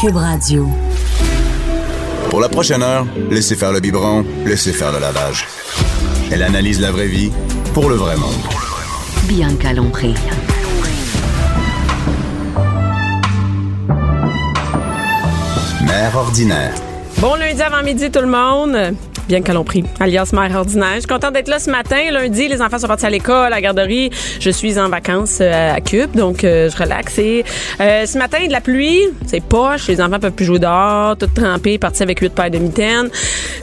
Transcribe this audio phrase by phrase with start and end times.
[0.00, 0.66] Cube Radio.
[2.30, 5.46] Pour la prochaine heure, laissez faire le biberon, laissez faire le lavage.
[6.32, 7.30] Elle analyse la vraie vie
[7.74, 8.32] pour le vrai monde.
[9.24, 10.14] Bianca Lompré.
[15.82, 16.72] Mère ordinaire.
[17.18, 18.96] Bon lundi avant midi tout le monde.
[19.30, 20.94] Bien que l'on prie, alias mère ordinaire.
[20.94, 22.10] Je suis contente d'être là ce matin.
[22.10, 24.10] Lundi, les enfants sont partis à l'école, à la garderie.
[24.40, 27.16] Je suis en vacances euh, à Cube, donc euh, je relaxe.
[27.18, 27.44] Et
[27.80, 29.86] euh, ce matin, de la pluie, c'est poche.
[29.86, 33.08] Les enfants peuvent plus jouer dehors, tout trempé, partis avec huit paires de mitaines.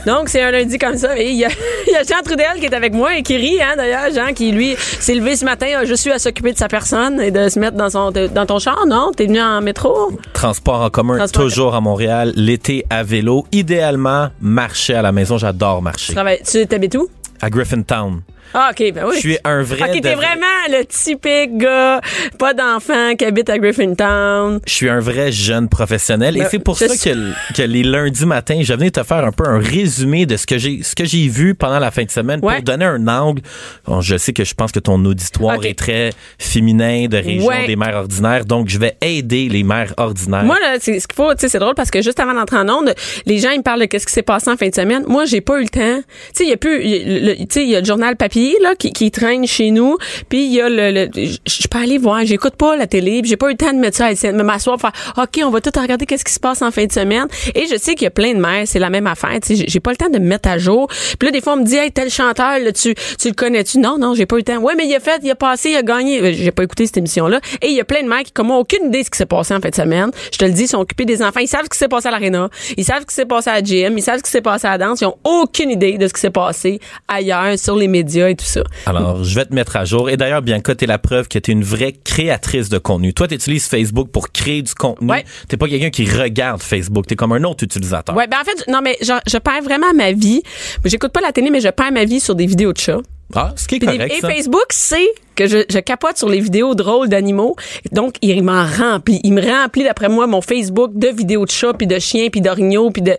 [0.05, 1.19] Donc, c'est un lundi comme ça.
[1.19, 1.49] Et il y a,
[1.87, 4.13] il y a Jean Trudel qui est avec moi et qui rit, hein, d'ailleurs.
[4.15, 7.19] Jean qui, lui, s'est levé ce matin, a juste eu à s'occuper de sa personne
[7.19, 9.11] et de se mettre dans, son, dans ton char, non?
[9.13, 10.13] T'es venu en métro?
[10.31, 12.31] Transport en commun, Transport toujours à Montréal.
[12.37, 13.45] L'été à vélo.
[13.51, 15.37] Idéalement, marcher à la maison.
[15.37, 16.13] J'adore marcher.
[16.13, 17.09] Tu Tu t'habites où?
[17.41, 18.21] À Griffintown.
[18.53, 19.15] Ah, OK, ben oui.
[19.15, 19.89] Je suis un vrai...
[19.89, 22.01] OK, t'es vraiment le typique gars,
[22.39, 24.59] pas d'enfant, qui habite à Griffintown.
[24.65, 27.83] Je suis un vrai jeune professionnel et Ben, c'est pour ça suis- que, que les
[27.83, 30.95] lundis matins, je venais te faire un peu un résumé de ce que j'ai ce
[30.95, 32.55] que j'ai vu pendant la fin de semaine Ouais.
[32.55, 33.41] pour donner un angle.
[33.85, 37.65] Bon, je sais que je pense que ton auditoire est très féminin de région Ouais.
[37.67, 40.43] des mères ordinaires, donc je vais aider les mères ordinaires.
[40.43, 42.57] Moi, là, c'est ce qu'il faut, tu sais, c'est drôle parce que juste avant d'entrer
[42.57, 42.93] en onde,
[43.25, 45.03] les gens, ils me parlent de qu'est-ce qui s'est passé en fin de semaine.
[45.07, 45.99] Moi, j'ai pas eu le temps.
[45.99, 48.75] Tu sais, il y a plus, tu sais, il y a le journal papier, là,
[48.75, 49.97] qui, qui traîne chez nous.
[50.29, 53.47] Puis il y a le, je peux aller voir, j'écoute pas la télé, j'ai pas
[53.47, 56.23] eu le temps de mettre ça de m'asseoir, faire, OK, on va tout regarder qu'est-ce
[56.25, 57.27] qui se passe en fin de semaine.
[57.55, 59.37] Et je sais qu'il y a plein de mères, c'est la même affaire.
[59.45, 60.87] Tu j'ai- pas le temps de me mettre à jour.
[61.19, 63.77] Puis là, des fois, on me dit, hey, tel chanteur, là, tu, tu le connais-tu?
[63.79, 64.57] Non, non, j'ai pas eu le temps.
[64.57, 66.19] Ouais, mais il a fait, il a passé, il a gagné.
[66.21, 67.39] Euh, J'ai pas écouté cette émission-là.
[67.61, 69.17] Et il y a plein de mères qui, comme ont aucune idée de ce qui
[69.17, 70.11] s'est passé en fin de semaine.
[70.31, 71.39] Je te le dis, ils sont occupés des enfants.
[71.39, 72.49] Ils savent ce qui s'est passé à l'aréna.
[72.75, 73.97] Ils savent ce qui s'est passé à la gym.
[73.97, 74.99] Ils savent ce qui s'est passé à la danse.
[75.01, 78.45] Ils ont aucune idée de ce qui s'est passé ailleurs, sur les médias et tout
[78.45, 78.63] ça.
[78.85, 80.09] Alors, je vais te mettre à jour.
[80.09, 83.13] Et d'ailleurs, Bianca, t'es la preuve que t'es une vraie créatrice de contenu.
[83.13, 85.09] Toi, t'utilises Facebook pour créer du contenu.
[85.09, 85.25] Ouais.
[85.47, 87.07] T'es pas quelqu'un qui regarde Facebook.
[87.07, 88.15] T'es comme un autre utilisateur.
[88.15, 90.41] Ouais, ben en fait, non, mais je perds vraiment ma vie.
[90.85, 93.01] J'écoute pas la télé, mais je perds ma vie sur des vidéos de chats.
[93.35, 94.29] Ah, ce qui est correct, et ça.
[94.29, 97.57] Facebook sait que je, je capote sur les vidéos drôles d'animaux.
[97.91, 99.19] Donc, il m'en remplit.
[99.23, 102.39] Il me remplit, d'après moi, mon Facebook de vidéos de chats, puis de chiens, puis
[102.41, 103.17] d'orignaux, puis de...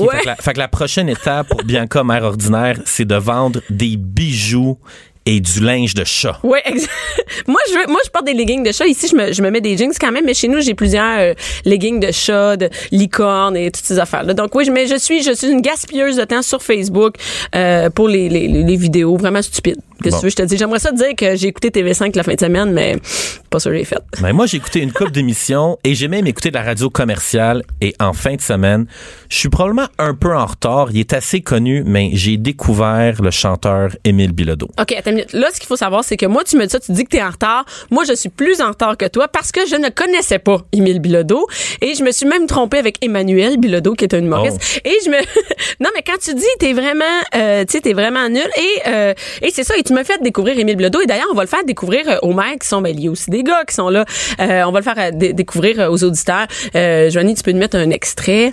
[0.00, 0.16] Ouais.
[0.16, 3.60] fait, que la, fait que la prochaine étape pour Bianca, mère ordinaire, c'est de vendre
[3.70, 4.78] des bijoux
[5.26, 6.38] et du linge de chat.
[6.66, 6.86] Ex-
[7.46, 9.50] moi je veux, moi je porte des leggings de chat ici je me, je me
[9.50, 11.34] mets des jeans quand même mais chez nous j'ai plusieurs euh,
[11.64, 14.34] leggings de chat, de licorne et toutes ces affaires là.
[14.34, 17.14] Donc oui, je mais je suis je suis une gaspilleuse de temps sur Facebook
[17.54, 19.80] euh, pour les, les, les vidéos vraiment stupides.
[20.02, 20.18] Que Bon.
[20.18, 22.34] tu veux je te dis J'aimerais ça te dire que j'ai écouté TV5 la fin
[22.34, 22.96] de semaine mais
[23.50, 23.98] pas sûr que j'ai fait.
[24.20, 27.62] Mais moi, j'ai écouté une couple d'émissions et j'ai même écouté de la radio commerciale.
[27.80, 28.86] Et en fin de semaine,
[29.28, 30.88] je suis probablement un peu en retard.
[30.92, 34.68] Il est assez connu, mais j'ai découvert le chanteur Émile Bilodeau.
[34.80, 35.32] OK, attends une minute.
[35.32, 37.10] Là, ce qu'il faut savoir, c'est que moi, tu me dis ça, tu dis que
[37.10, 37.64] t'es en retard.
[37.90, 40.98] Moi, je suis plus en retard que toi parce que je ne connaissais pas Émile
[41.00, 41.46] Bilodeau.
[41.80, 44.80] Et je me suis même trompée avec Emmanuel Bilodeau, qui est un humoriste.
[44.84, 45.16] Et je me...
[45.80, 47.04] non, mais quand tu dis, t'es vraiment,
[47.36, 48.42] euh, tu sais, t'es vraiment nul.
[48.56, 49.74] Et, euh, et c'est ça.
[49.84, 51.00] Tu me fais découvrir Émile Bilodeau.
[51.02, 53.30] Et d'ailleurs, on va le faire découvrir euh, aux mères qui sont, ben, liés aussi
[53.30, 54.04] des gars qui sont là.
[54.40, 56.46] Euh, on va le faire euh, dé- découvrir aux auditeurs.
[56.74, 58.52] Joanie, tu peux nous mettre un extrait.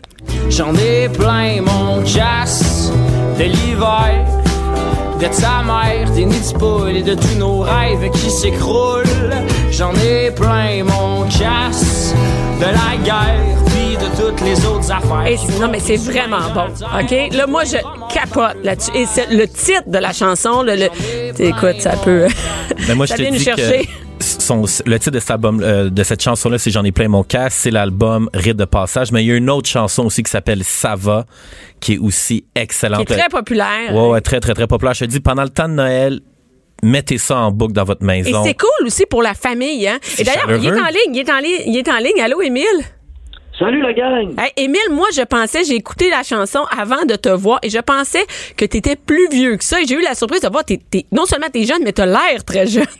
[0.50, 2.92] J'en ai plein mon jazz
[3.40, 4.25] de l'hiver,
[5.19, 9.03] de sa mère, des nids de poules et de tous nos rêves qui s'écroulent.
[9.72, 12.13] J'en ai plein mon jazz
[12.59, 13.58] de la guerre,
[14.18, 15.26] toutes les autres affaires.
[15.28, 16.66] Et non, mais c'est vraiment bon.
[17.00, 17.34] OK?
[17.34, 17.78] Là, moi, je
[18.14, 18.92] capote là-dessus.
[18.96, 22.28] Et c'est le titre de la chanson, le, le- écoute, ça peut.
[22.88, 23.86] Mais moi, je ça te vient nous dis chercher.
[23.86, 27.08] que son, le titre de, cet album, euh, de cette chanson-là, c'est J'en ai plein
[27.08, 27.58] mon casque.
[27.62, 29.12] C'est l'album Rite de passage.
[29.12, 31.25] Mais il y a une autre chanson aussi qui s'appelle Ça va,
[31.80, 33.02] qui est aussi Qui excellente.
[33.10, 33.94] est très populaire.
[33.94, 34.94] Ouais, ouais, très, très, très populaire.
[34.94, 36.19] Je te dis, pendant le temps de Noël,
[36.84, 38.44] mettez ça en boucle dans votre Et maison.
[38.44, 40.00] c'est cool aussi pour la famille, hein?
[40.18, 42.22] Et d'ailleurs, il est en ligne, il est en ligne, il est en ligne.
[42.22, 42.66] Allô, Émile?
[43.62, 44.34] Salut la gang!
[44.40, 47.78] Hey, Émile, moi, je pensais, j'ai écouté la chanson avant de te voir et je
[47.78, 48.24] pensais
[48.58, 49.80] que tu étais plus vieux que ça.
[49.80, 50.80] Et j'ai eu la surprise de voir, t'es-
[51.12, 52.86] non seulement t'es jeune, mais t'as l'air très jeune.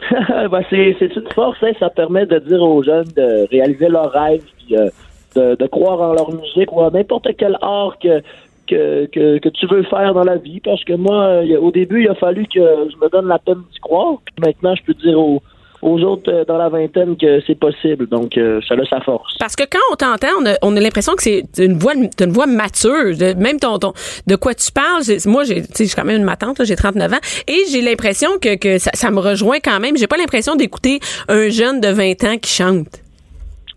[0.50, 4.10] Ben, c'est, c'est une force, hein, ça permet de dire aux jeunes de réaliser leurs
[4.10, 4.88] rêves, puis euh,
[5.36, 8.20] de, de croire en leur musique ou à n'importe quel art que,
[8.66, 10.58] que, que, que tu veux faire dans la vie.
[10.58, 12.58] Parce que moi, euh, au début, il a fallu que
[12.90, 14.16] je me donne la peine d'y croire.
[14.24, 15.40] Puis maintenant, je peux dire aux,
[15.82, 18.06] aux autres euh, dans la vingtaine que c'est possible.
[18.08, 19.34] Donc, euh, ça a sa force.
[19.38, 22.32] Parce que quand on t'entend, on a, on a l'impression que c'est une voix, une
[22.32, 23.14] voix mature.
[23.36, 23.92] Même ton, ton-
[24.26, 25.02] de quoi tu parles.
[25.26, 27.16] Moi, j'ai, je suis quand même une matante, j'ai 39 ans,
[27.46, 29.96] et j'ai l'impression que, que ça, ça me rejoint quand même.
[29.96, 32.86] J'ai pas l'impression d'écouter un jeune de 20 ans qui chante.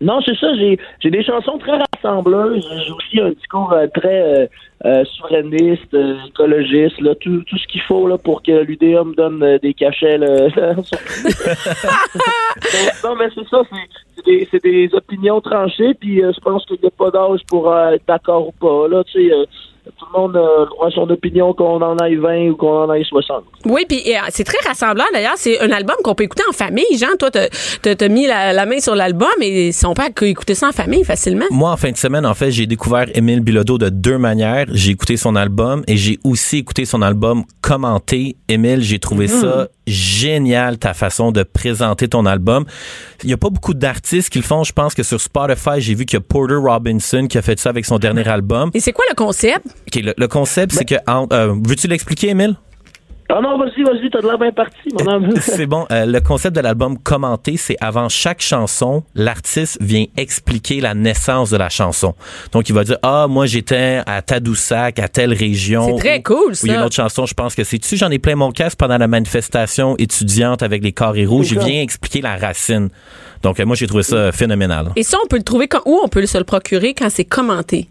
[0.02, 0.54] Non, c'est ça.
[0.56, 2.66] J'ai j'ai des chansons très rassembleuses.
[2.84, 4.46] J'ai aussi un discours euh, très euh,
[4.84, 9.14] euh, souverainiste, euh, écologiste, là, tout, tout ce qu'il faut là, pour que l'UDA me
[9.14, 10.18] donne des cachets.
[10.18, 10.26] Là,
[13.04, 13.62] non, mais c'est ça.
[13.70, 15.94] c'est- des, des opinions tranchées.
[15.94, 18.88] Puis je pense qu'il n'y a pas d'âge pour être d'accord ou pas.
[18.88, 19.34] Là, tu sais,
[19.84, 23.04] tout le monde euh, a son opinion qu'on en aille 20 ou qu'on en aille
[23.04, 23.44] 60.
[23.64, 25.34] Oui, puis euh, c'est très rassemblant d'ailleurs.
[25.36, 26.84] C'est un album qu'on peut écouter en famille.
[26.96, 30.68] Jean, toi, t'as, mis la, la main sur l'album et si on peut écouter ça
[30.68, 31.46] en famille facilement.
[31.50, 34.66] Moi, en fin de semaine, en fait, j'ai découvert Émile Bilodeau de deux manières.
[34.68, 38.36] J'ai écouté son album et j'ai aussi écouté son album commenté.
[38.48, 42.64] Émile, j'ai trouvé ça génial, ta façon de présenter ton album.
[43.24, 44.62] Il y a pas beaucoup d'artistes qui le font.
[44.62, 47.58] Je pense que sur Spotify, j'ai vu qu'il y a Porter Robinson qui a fait
[47.58, 48.70] ça avec son dernier album.
[48.74, 49.66] Et c'est quoi le concept?
[49.88, 50.94] OK, le, le concept, c'est que...
[51.06, 52.56] en- euh, Veux-tu l'expliquer, Émile?
[53.34, 55.30] Ah non, vas-y, vas-y, t'as de l'air bien parti, mon homme.
[55.40, 55.86] C'est bon.
[55.90, 61.48] Euh, le concept de l'album commenté, c'est avant chaque chanson, l'artiste vient expliquer la naissance
[61.48, 62.14] de la chanson.
[62.52, 65.96] Donc, il va dire, ah, moi, j'étais à Tadoussac, à telle région.
[65.96, 66.86] C'est très cool, ou Il y a une ça.
[66.86, 67.96] autre chanson, je pense que c'est tu.
[67.96, 71.54] J'en ai plein mon casque pendant la manifestation étudiante avec les carrés rouges.
[71.54, 71.64] Ça.
[71.64, 72.90] vient expliquer la racine.
[73.42, 74.90] Donc, euh, moi, j'ai trouvé ça phénoménal.
[74.94, 77.24] Et ça, on peut le trouver quand, où on peut se le procurer quand c'est
[77.24, 77.88] commenté?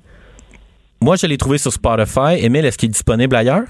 [1.02, 2.36] Moi, je l'ai trouvé sur Spotify.
[2.40, 3.64] Émile, est-ce qu'il est disponible ailleurs?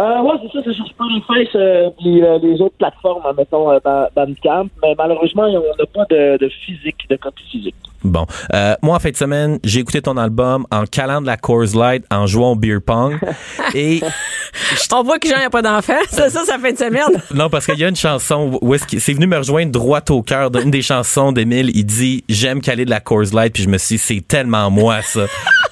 [0.00, 3.68] Euh, ouais, c'est ça, c'est sur Spotify, euh, puis euh, les autres plateformes, hein, mettons
[3.72, 7.74] euh, Ba- Bandcamp, mais malheureusement, on n'a pas de, de physique, de copie physique.
[8.04, 8.24] Bon.
[8.54, 11.74] Euh, moi, en fin de semaine, j'ai écouté ton album en calant de la Coors
[11.74, 13.18] Light, en jouant au beer pong.
[13.74, 14.00] Et
[14.94, 15.94] On voit que Jean n'a pas d'enfant.
[16.10, 17.20] Ça, ça, ça fait de semaine.
[17.34, 20.22] Non, parce qu'il y a une chanson où est-ce c'est venu me rejoindre droit au
[20.22, 21.70] cœur d'une des chansons d'Émile.
[21.74, 24.70] Il dit J'aime caler de la Coors Light, puis je me suis dit, c'est tellement
[24.70, 25.22] moi, ça.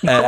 [0.08, 0.20] Euh,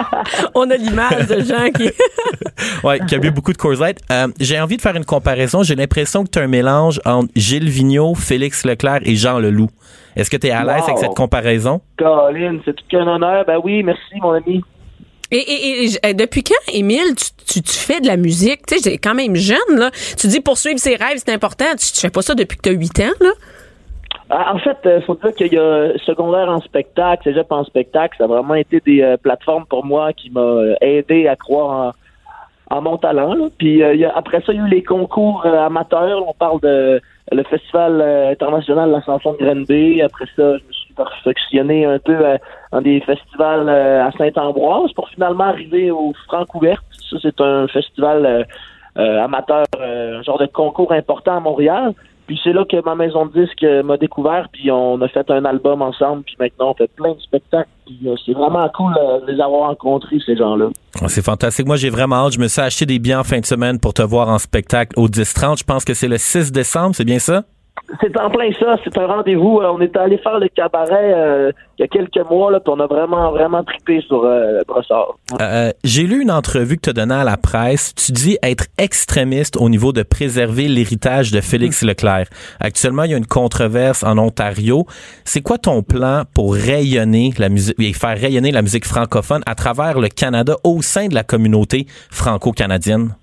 [0.54, 1.90] On a l'image de Jean qui.
[2.84, 3.98] ouais, qui a bu beaucoup de Coors Light.
[4.10, 5.62] Euh, J'ai envie de faire une comparaison.
[5.62, 9.70] J'ai l'impression que tu as un mélange entre Gilles Vigneault, Félix Leclerc et Jean Leloup.
[10.16, 10.84] Est-ce que tu es à l'aise Wow.
[10.88, 11.80] avec cette comparaison?
[11.98, 13.44] Colin, c'est tout qu'un honneur.
[13.46, 14.62] Ben oui, merci, mon ami.
[15.30, 18.64] Et, et- et- et depuis quand, Émile, tu, tu, tu fais de la musique?
[18.66, 19.90] Tu sais, j'ai quand même jeune, là.
[20.16, 21.66] Tu dis poursuivre ses rêves, c'est important.
[21.78, 23.30] Tu, tu fais pas ça depuis que tu as 8 ans, là?
[24.30, 28.16] Ah, En fait, il faut dire qu'il y a secondaire en spectacle, cégep en spectacle,
[28.18, 31.94] ça a vraiment été des euh, plateformes pour moi qui m'a euh, aidé à croire
[32.70, 33.32] en, en mon talent.
[33.34, 33.46] là.
[33.56, 36.28] Puis euh, y a- après ça, il y a eu les concours euh, amateurs.
[36.28, 37.00] On parle de
[37.32, 40.02] le Festival euh, international de la chanson de Granby.
[40.02, 42.36] Après ça, je me suis perfectionné un peu euh,
[42.72, 46.84] dans des festivals euh, à Saint-Ambroise pour finalement arriver au Francouverte.
[47.10, 48.42] Ça, c'est un festival euh,
[48.98, 51.92] euh, amateur, euh, un genre de concours important à Montréal.
[52.28, 55.28] Puis c'est là que ma maison de disques euh, m'a découvert, puis on a fait
[55.30, 57.70] un album ensemble, puis maintenant on fait plein de spectacles.
[57.86, 60.68] Puis euh, c'est vraiment cool euh, de les avoir rencontrés, ces gens-là.
[61.06, 61.66] C'est fantastique.
[61.66, 62.34] Moi, j'ai vraiment hâte.
[62.34, 64.92] Je me suis acheté des billets en fin de semaine pour te voir en spectacle
[64.98, 65.60] au 10-30.
[65.60, 67.44] Je pense que c'est le 6 décembre, c'est bien ça?
[68.00, 69.60] C'est en plein ça, c'est un rendez-vous.
[69.60, 72.72] Euh, on est allé faire le cabaret euh, il y a quelques mois, là, puis
[72.76, 75.16] on a vraiment, vraiment trippé sur euh, le brossard.
[75.40, 77.94] Euh, J'ai lu une entrevue que tu as donnée à la presse.
[77.94, 82.26] Tu dis être extrémiste au niveau de préserver l'héritage de Félix Leclerc.
[82.60, 84.86] Actuellement, il y a une controverse en Ontario.
[85.24, 89.54] C'est quoi ton plan pour rayonner la musique et faire rayonner la musique francophone à
[89.54, 93.14] travers le Canada au sein de la communauté franco-canadienne?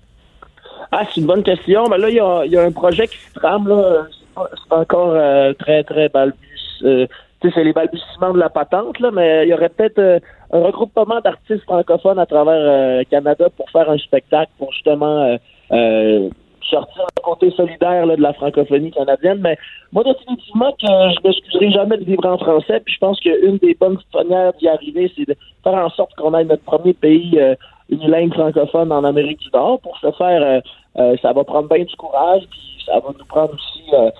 [0.92, 1.88] Ah, c'est une bonne question.
[1.88, 4.06] Mais là, il y a, il y a un projet qui se trame, là.
[4.36, 6.82] C'est encore euh, très, très balbus.
[6.84, 7.06] euh,
[7.42, 10.18] c'est les balbutiements de la patente, là, mais il y aurait peut-être euh,
[10.52, 15.22] un regroupement d'artistes francophones à travers euh, le Canada pour faire un spectacle, pour justement
[15.22, 15.36] euh,
[15.72, 16.28] euh,
[16.68, 19.38] sortir le côté solidaire là, de la francophonie canadienne.
[19.40, 19.56] Mais
[19.92, 22.80] moi, définitivement, que je m'excuserai jamais de vivre en français.
[22.84, 26.34] Puis je pense qu'une des bonnes manières d'y arriver, c'est de faire en sorte qu'on
[26.34, 27.54] ait notre premier pays euh,
[27.88, 29.80] unilingue francophone en Amérique du Nord.
[29.80, 30.60] Pour ce faire, euh,
[30.98, 34.10] euh, ça va prendre bien du courage, puis ça va nous prendre aussi euh,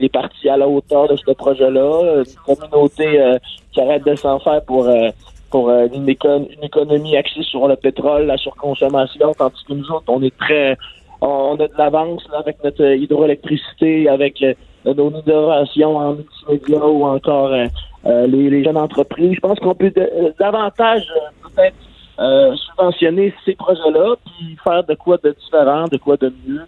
[0.00, 3.38] des parties à la hauteur de ce projet-là, euh, une communauté euh,
[3.72, 5.10] qui arrête de s'en faire pour euh,
[5.50, 9.90] pour euh, une, écon- une économie axée sur le pétrole, la surconsommation, tandis que nous
[9.90, 10.76] autres, on est très
[11.20, 14.54] on a de l'avance avec notre euh, hydroélectricité, avec euh,
[14.84, 17.66] nos innovations en multimédia ou encore euh,
[18.06, 19.32] euh, les, les jeunes entreprises.
[19.34, 21.76] Je pense qu'on peut euh, davantage euh, peut-être
[22.18, 26.66] euh, subventionner ces projets-là, puis faire de quoi de différent, de quoi de mieux,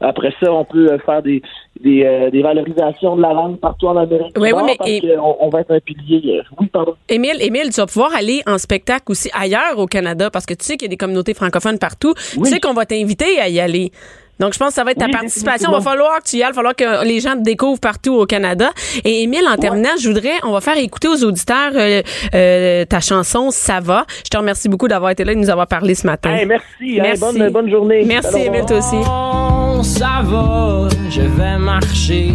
[0.00, 1.40] Après ça, on peut euh, faire des,
[1.82, 5.00] des, euh, des valorisations de la langue partout en Amérique Oui, oui, mais- parce et-
[5.00, 6.38] qu'on on va être un pilier.
[6.38, 6.94] euh, oui, pardon.
[7.08, 10.64] Émile, Émile, tu vas pouvoir aller en spectacle aussi ailleurs au Canada parce que tu
[10.66, 12.12] sais qu'il y a des communautés francophones partout.
[12.32, 13.90] Tu sais qu'on va t'inviter à y aller.
[14.38, 15.70] Donc, je pense que ça va être ta Oui, participation.
[15.70, 16.48] Il va falloir que tu y ailles.
[16.48, 18.70] Il va falloir que les gens te découvrent partout au Canada.
[19.04, 22.02] Et Émile, en terminant, je voudrais, on va faire écouter aux auditeurs euh,
[22.34, 24.04] euh, ta chanson Ça va.
[24.24, 26.34] Je te remercie beaucoup d'avoir été là et de nous avoir parlé ce matin.
[26.34, 26.64] Hey, merci,
[27.00, 27.20] Merci.
[27.20, 28.04] bonne, bonne journée.
[28.06, 28.96] Merci, Émile, toi aussi.
[28.96, 32.34] Non, ça va, je vais marcher,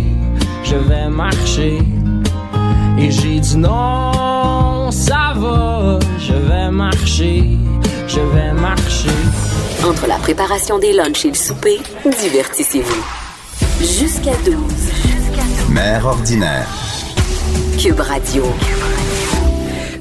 [0.64, 1.78] je vais marcher.
[3.00, 4.12] Et j'ai dit non,
[9.92, 11.78] Entre la préparation des lunchs et le souper,
[12.22, 13.04] divertissez-vous.
[13.82, 14.56] Jusqu'à 12.
[15.70, 16.66] Mère ordinaire.
[17.78, 18.46] Cube Radio.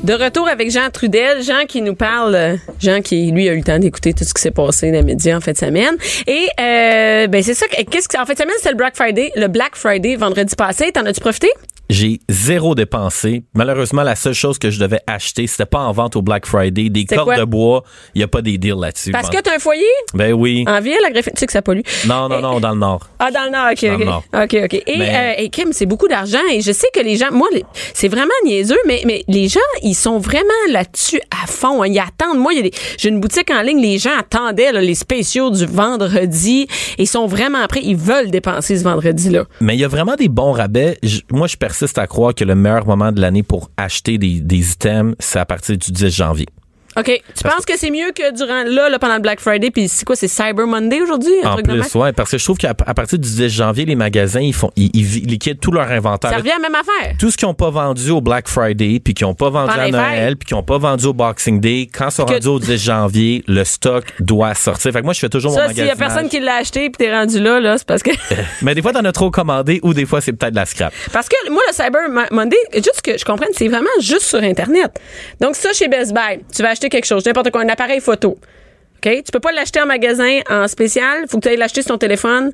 [0.05, 3.65] De retour avec Jean Trudel, Jean qui nous parle, Jean qui lui a eu le
[3.65, 5.97] temps d'écouter tout ce qui s'est passé dans les médias en fin de semaine.
[6.29, 7.67] Et euh, ben c'est ça.
[7.67, 10.55] que- Qu'est-ce que en fin de semaine c'était le Black Friday, le Black Friday vendredi
[10.57, 10.93] passé.
[10.93, 11.49] T'en as-tu profité?
[11.91, 13.43] J'ai zéro dépensé.
[13.55, 16.89] Malheureusement, la seule chose que je devais acheter, c'était pas en vente au Black Friday.
[16.89, 17.37] Des cordes quoi?
[17.37, 17.83] de bois,
[18.15, 19.11] il n'y a pas des deals là-dessus.
[19.11, 19.37] Parce Bon.
[19.37, 19.83] que t'as un foyer?
[20.15, 20.65] Ben oui.
[20.69, 21.33] en ville, à Griffin.
[21.35, 21.81] Tu sais que ça pollue.
[22.07, 23.09] Non, non, non, dans le Nord.
[23.19, 23.99] Ah, dans le Nord, OK, Dans OK.
[23.99, 24.25] le Nord.
[24.33, 24.75] OK, OK.
[24.87, 26.39] Et, Mais- euh, et Kim, c'est beaucoup d'argent.
[26.53, 27.49] Et je sais que les gens, moi,
[27.93, 31.83] c'est vraiment niaiseux, mais, mais les gens, ils sont vraiment là-dessus à fond.
[31.83, 31.87] hein.
[31.89, 32.39] Ils attendent.
[32.39, 32.53] Moi,
[32.99, 36.67] j'ai une boutique en ligne, les gens attendaient là, les spéciaux du vendredi.
[36.99, 37.81] Ils sont vraiment prêts.
[37.83, 39.45] Ils veulent dépenser ce vendredi-là.
[39.61, 40.99] Mais il y a vraiment des bons rabais.
[41.31, 44.73] Moi, je persiste à croire que le meilleur moment de l'année pour acheter des, des
[44.73, 46.47] items, c'est à partir du 10 janvier.
[47.01, 47.23] OK.
[47.37, 50.05] Tu penses que c'est mieux que durant là, là, pendant le Black Friday, puis c'est
[50.05, 51.33] quoi, c'est Cyber Monday aujourd'hui?
[51.45, 54.41] En truc plus, ouais, parce que je trouve qu'à partir du 10 janvier, les magasins,
[54.41, 56.31] ils font, ils, ils liquident tout leur inventaire.
[56.31, 57.15] Ça revient à la même affaire.
[57.19, 59.83] Tout ce qu'ils n'ont pas vendu au Black Friday, puis qu'ils n'ont pas vendu Pendant
[59.83, 62.59] à Noël, puis qu'ils n'ont pas vendu au Boxing Day, quand c'est Que- rendu au
[62.59, 64.93] 10 janvier, le stock doit sortir.
[64.93, 66.91] Fait que moi, je fais toujours Ça, mon s'il y a personne qui l'a acheté
[66.91, 68.11] puis t'es rendu là, là, c'est parce que.
[68.63, 70.93] Mais des fois, t'en as trop commandé ou des fois, c'est peut-être de la scrap.
[71.13, 74.43] Parce que moi, le Cyber Mo- Monday, juste que je comprenne, c'est vraiment juste sur
[74.43, 74.93] Internet.
[75.41, 78.39] Donc, ça, chez Best Buy, tu vas acheter quelque chose, n'importe quoi, un appareil photo.
[78.97, 79.23] OK?
[79.25, 81.25] Tu peux pas l'acheter en magasin en spécial.
[81.29, 82.53] Faut que tu ailles l'acheter sur ton téléphone.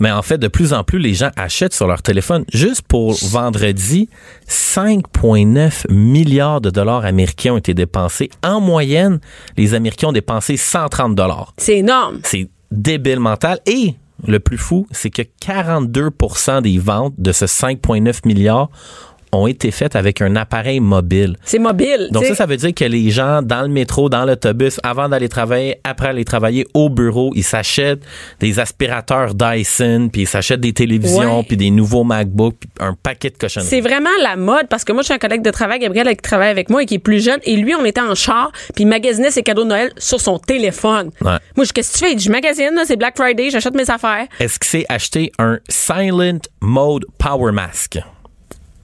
[0.00, 2.44] Mais en fait, de plus en plus, les gens achètent sur leur téléphone.
[2.52, 4.08] Juste pour vendredi,
[4.48, 8.30] 5,9 milliards de dollars américains ont été dépensés.
[8.42, 9.20] En moyenne,
[9.56, 11.54] les Américains ont dépensé 130 dollars.
[11.56, 12.20] C'est énorme.
[12.24, 13.60] C'est débile mental.
[13.66, 13.94] Et
[14.26, 18.70] le plus fou, c'est que 42% des ventes de ce 5,9 milliards
[19.32, 21.36] ont été faites avec un appareil mobile.
[21.44, 22.08] C'est mobile.
[22.10, 25.28] Donc ça, ça veut dire que les gens dans le métro, dans l'autobus, avant d'aller
[25.28, 28.02] travailler, après aller travailler au bureau, ils s'achètent
[28.40, 33.30] des aspirateurs Dyson, puis ils s'achètent des télévisions, puis des nouveaux MacBooks, puis un paquet
[33.30, 33.68] de cochonneries.
[33.68, 36.16] C'est vraiment la mode parce que moi, je suis un collègue de travail, Gabriel, qui
[36.16, 37.40] travaille avec moi et qui est plus jeune.
[37.44, 40.38] Et lui, on était en char, puis il magasinait ses cadeaux de Noël sur son
[40.38, 41.10] téléphone.
[41.20, 41.38] Ouais.
[41.56, 42.18] Moi, je qu'est-ce que tu fais?
[42.18, 44.26] Je magasine, c'est Black Friday, j'achète mes affaires.
[44.40, 47.98] Est-ce que c'est acheter un Silent Mode Power Mask?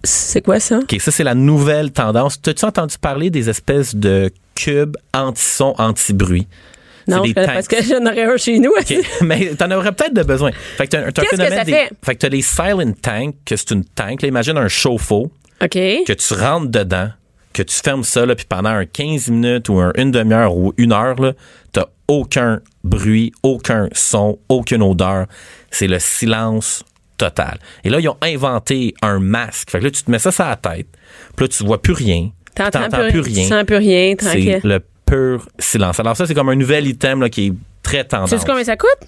[0.04, 0.78] C'est quoi ça?
[0.78, 2.40] OK, ça, c'est la nouvelle tendance.
[2.40, 6.46] T'as-tu entendu parler des espèces de cubes anti-son, anti-bruit?
[7.08, 7.46] Non, je tanks.
[7.46, 8.70] parce que j'en aurais un chez nous.
[8.70, 10.50] OK, mais t'en aurais peut-être de besoin.
[10.76, 11.90] Fait que t'as un, Qu'est-ce que phénomène ça des- fait?
[12.04, 14.22] Fait que t'as les silent tanks, que c'est une tank.
[14.22, 15.30] Là, imagine un chauffe-eau
[15.62, 15.70] OK.
[15.70, 17.08] que tu rentres dedans,
[17.52, 20.72] que tu fermes ça, là, puis pendant un 15 minutes ou un- une demi-heure ou
[20.76, 21.32] une heure, là,
[21.72, 25.26] t'as aucun bruit, aucun son, aucune odeur.
[25.70, 26.84] C'est le silence
[27.16, 27.58] total.
[27.84, 29.70] Et là, ils ont inventé un masque.
[29.70, 30.86] Fait que là, tu te mets ça sur la tête.
[31.36, 32.30] Puis là, tu vois plus rien.
[32.54, 33.42] T'entends t'entends plus, rien.
[33.42, 34.58] Tu sens plus rien, tranquille.
[34.62, 36.00] C'est le pur silence.
[36.00, 37.52] Alors ça, c'est comme un nouvel item là, qui est
[37.82, 38.30] très tendance.
[38.30, 38.98] Tu sais combien ça coûte?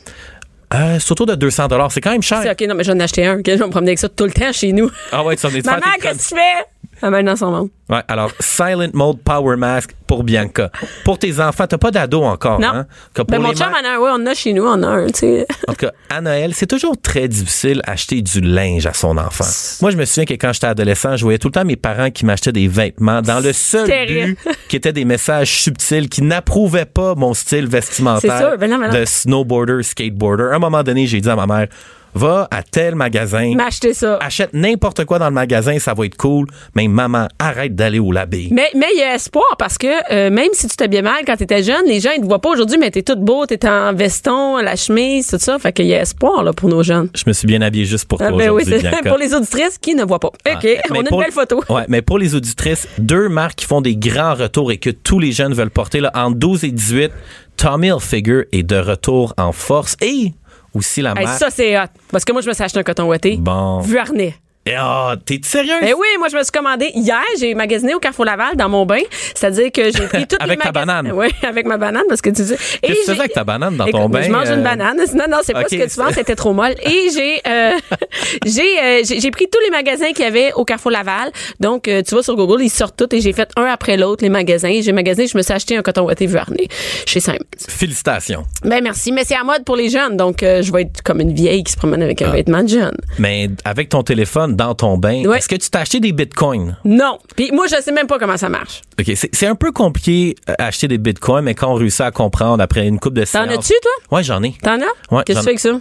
[0.73, 2.41] Euh, c'est autour de 200 C'est quand même cher.
[2.43, 3.39] C'est OK, non, mais j'en ai acheté un.
[3.47, 4.91] Je vais me promener avec ça tout le temps chez nous.
[5.13, 6.74] Ah ouais, tu te faire Maman, qu'est-ce que tu fais?
[7.13, 7.69] Elle dans son monde.
[7.91, 10.71] Ouais, alors Silent Mode Power Mask pour Bianca.
[11.05, 12.69] Pour tes enfants, t'as pas d'ado encore, Non.
[12.69, 12.87] hein?
[13.13, 13.99] Que pour Ben, mon chum en a un.
[13.99, 15.47] On en a chez nous, on a un, tu sais.
[15.69, 19.45] En tout cas, à Noël, c'est toujours très difficile acheter du linge à son enfant.
[19.83, 22.11] Moi, je me souviens que quand j'étais adolescent, je voyais tout le temps mes parents
[22.11, 26.87] qui m'achetaient des vêtements dans le seul but qui étaient des messages subtils qui n'approuvaient
[26.87, 28.99] pas mon style vestimentaire sûr, ben non, ben non.
[28.99, 30.45] de snowboarder, skateboarder.
[30.53, 31.69] À un moment donné, j'ai dit à ma mère,
[32.15, 34.17] va à tel magasin, Il m'a acheté ça.
[34.21, 38.13] achète n'importe quoi dans le magasin, ça va être cool, mais maman, arrête d'aller au
[38.13, 38.49] labé.
[38.51, 41.37] Mais mais il y a espoir parce que euh, même si tu t'habillais mal quand
[41.37, 43.67] tu étais jeune, les gens ils te voient pas aujourd'hui, mais t'es toute beau, t'es
[43.69, 45.59] en veston, la chemise, tout ça.
[45.59, 47.09] Fait qu'il y a espoir là, pour nos jeunes.
[47.15, 49.79] Je me suis bien habillé juste pour toi Ah, ben oui, aujourd'hui, pour les auditrices
[49.79, 50.29] qui ne voient pas.
[50.29, 51.63] OK, Ah, mais on a une pour- belle photo.
[51.71, 55.19] Ouais, mais pour les auditrices, deux marques qui font des grands retours et que tous
[55.19, 57.11] les jeunes veulent porter, là, en 12 et 18,
[57.57, 60.33] Tommy Hilfiger est de retour en force et
[60.75, 61.39] aussi la Hey, marque.
[61.39, 61.87] ça, c'est hot.
[62.11, 63.37] Parce que moi, je me suis acheté un coton ouaté.
[63.39, 63.81] Bon.
[63.81, 64.27] Vuarnet.
[64.29, 64.35] Et,
[64.77, 65.81] ah, t'es sérieuse?
[65.83, 68.87] Ben oui, moi je me suis commandé hier, j'ai magasiné au Carrefour Laval dans mon
[68.87, 69.01] bain,
[69.35, 71.13] c'est-à-dire que j'ai pris toutes Avec les ta magasins- banane.
[71.13, 73.77] Oui, avec ma banane parce que tu dis Qu'est-ce que tu faisais avec ta banane
[73.77, 74.23] dans Écoute, ton bain?
[74.23, 74.57] Je mange euh?
[74.57, 74.97] une banane.
[75.15, 76.75] Non, non, c'est pas ok, ce que tu penses, c'était trop molle.
[76.83, 77.73] Et j'ai euh,
[78.47, 81.31] j'ai euh, j'ai j'ai pris tous les magasins qu'il y avait au Carrefour Laval.
[81.61, 84.23] Donc euh, tu vas sur Google, ils sortent tous et j'ai fait un après l'autre
[84.23, 84.81] les magasins.
[84.83, 86.69] J'ai magasiné, je me suis acheté un coton ouaté Vuarnet
[87.07, 87.39] chez Simons.
[87.69, 88.45] Félicitations.
[88.65, 91.21] Ben merci, mais c'est à mode pour les jeunes, donc euh, je vais être comme
[91.21, 92.33] une vieille qui se promène avec un Ah.
[92.33, 92.97] vêtement de jeune.
[93.19, 96.77] Mais avec ton téléphone dans ton bain, est-ce que tu t'as acheté des bitcoins?
[96.85, 97.19] Non.
[97.37, 98.83] Puis moi, je sais même pas comment ça marche.
[99.01, 102.63] OK, c'est un peu compliqué euh, acheter des bitcoins, mais quand on réussit à comprendre
[102.63, 103.49] après une coupe de T'en séances...
[103.59, 104.17] as-tu, toi?
[104.17, 104.53] Ouais, j'en ai.
[104.63, 105.15] T'en as?
[105.15, 105.81] Ouais, Qu'est-ce que tu fais avec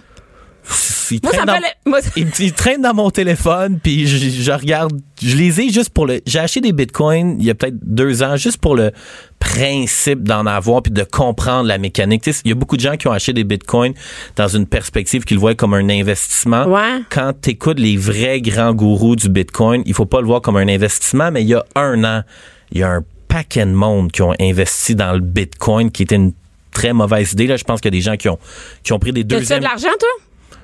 [1.10, 4.06] Il Moi, ça traîne me dans- fallait- moi, il, il traîne dans mon téléphone, puis
[4.06, 4.92] je, je regarde.
[5.22, 6.20] Je les ai juste pour le.
[6.26, 8.90] J'ai acheté des bitcoins il y a peut-être deux ans, juste pour le
[9.38, 12.22] principe d'en avoir puis de comprendre la mécanique.
[12.22, 13.92] Tu sais, il y a beaucoup de gens qui ont acheté des bitcoins
[14.36, 16.64] dans une perspective qu'ils le voient comme un investissement.
[16.66, 17.00] Ouais.
[17.10, 20.56] Quand tu écoutes les vrais grands gourous du bitcoin, il faut pas le voir comme
[20.56, 22.22] un investissement, mais il y a un an,
[22.72, 26.14] il y a un paquet de monde qui ont investi dans le bitcoin, qui était
[26.16, 26.32] une
[26.72, 27.46] très mauvaise idée.
[27.46, 28.38] Là, je pense qu'il y a des gens qui ont,
[28.82, 29.58] qui ont pris des T'as-tu deuxièmes.
[29.60, 30.08] de l'argent, toi?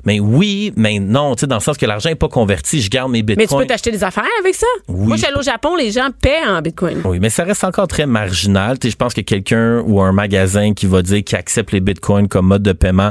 [0.07, 2.89] Mais oui, mais non, tu sais, dans le sens que l'argent n'est pas converti, je
[2.91, 3.61] garde mes Mais bitcoins.
[3.63, 4.67] tu peux t'acheter des affaires avec ça?
[4.89, 5.07] Oui.
[5.09, 7.03] Moi, je suis allée au Japon, les gens paient en bitcoin.
[7.05, 8.79] Oui, mais ça reste encore très marginal.
[8.79, 11.81] Tu sais, je pense que quelqu'un ou un magasin qui va dire qu'il accepte les
[11.81, 13.11] bitcoins comme mode de paiement,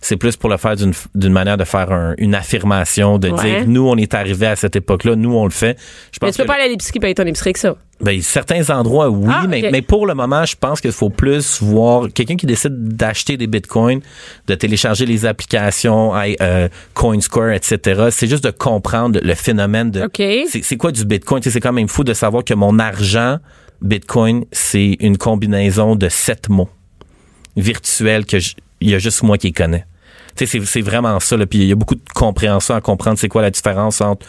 [0.00, 3.42] c'est plus pour le faire d'une d'une manière de faire un- une affirmation, de Ouais.
[3.42, 5.76] dire nous on est arrivé à cette époque-là, nous on le fait.
[6.12, 7.76] Je Mais tu peux que pas aller à l'épicerie payer ton épicerie avec ça.
[8.00, 11.60] Ben, certains endroits oui, Ah, mais, mais pour le moment, je pense qu'il faut plus
[11.60, 14.00] voir quelqu'un qui décide d'acheter des bitcoins,
[14.46, 18.08] de télécharger les applications, euh, CoinSquare, etc.
[18.10, 20.02] C'est juste de comprendre le phénomène de
[20.50, 21.42] c'est quoi du Bitcoin?
[21.42, 23.38] C'est quand même fou de savoir que mon argent
[23.82, 26.68] Bitcoin, c'est une combinaison de sept mots
[27.56, 28.36] virtuels que
[28.80, 29.84] il y a juste moi qui les connais.
[30.36, 31.36] Tu sais, c'est- c'est vraiment ça.
[31.36, 31.46] Là.
[31.46, 34.24] Puis il y a beaucoup de compréhension à comprendre c'est quoi la différence entre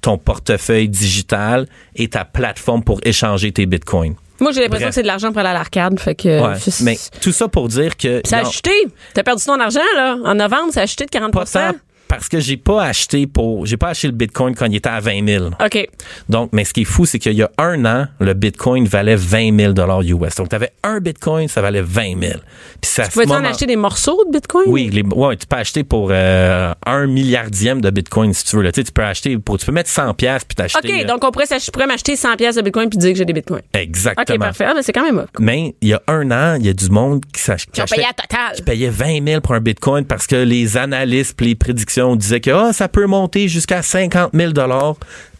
[0.00, 4.14] ton portefeuille digital et ta plateforme pour échanger tes bitcoins.
[4.40, 6.00] Moi, j'ai l'impression que c'est de l'argent pour aller à l'arcade.
[6.00, 6.40] Fait que.
[6.40, 6.58] Ouais.
[6.82, 8.70] Mais tout ça pour dire que Ça a non, acheté.
[9.12, 10.16] T'as perdu ton argent, là.
[10.24, 11.72] En novembre, ça a acheté de 40 pas tant
[12.10, 14.98] parce que j'ai pas acheté pour j'ai pas acheté le Bitcoin quand il était à
[15.00, 15.46] 20 000.
[15.64, 15.88] OK.
[16.28, 19.14] Donc, mais ce qui est fou, c'est qu'il y a un an, le Bitcoin valait
[19.16, 20.34] 20 000 US.
[20.34, 22.32] Donc, tu avais un Bitcoin, ça valait 20 000.
[22.80, 24.64] Puis ça, Tu pouvais-tu en acheter des morceaux de bitcoin?
[24.66, 28.62] Oui, les, ouais, tu peux acheter pour euh, un milliardième de Bitcoin si tu veux.
[28.62, 28.72] Là.
[28.72, 30.78] Tu, sais, tu peux acheter pour, tu peux mettre 100 pièces puis t'acheter.
[30.92, 33.18] OK, euh, donc on pourrait, je pourrais m'acheter 100 pièces de bitcoin puis dire que
[33.18, 33.62] j'ai des bitcoins.
[33.72, 34.34] exactement.
[34.34, 34.64] OK, parfait.
[34.68, 35.28] Ah, mais c'est quand même up.
[35.38, 37.84] Mais il y a un an, il y a du monde qui, qui Qui ont
[37.84, 38.56] achetait- payé à total.
[38.56, 42.50] qui payait 20 000 pour un Bitcoin parce que les analystes les prédictions disaient que
[42.50, 44.94] ah, ça peut monter jusqu'à 50 000 dollars.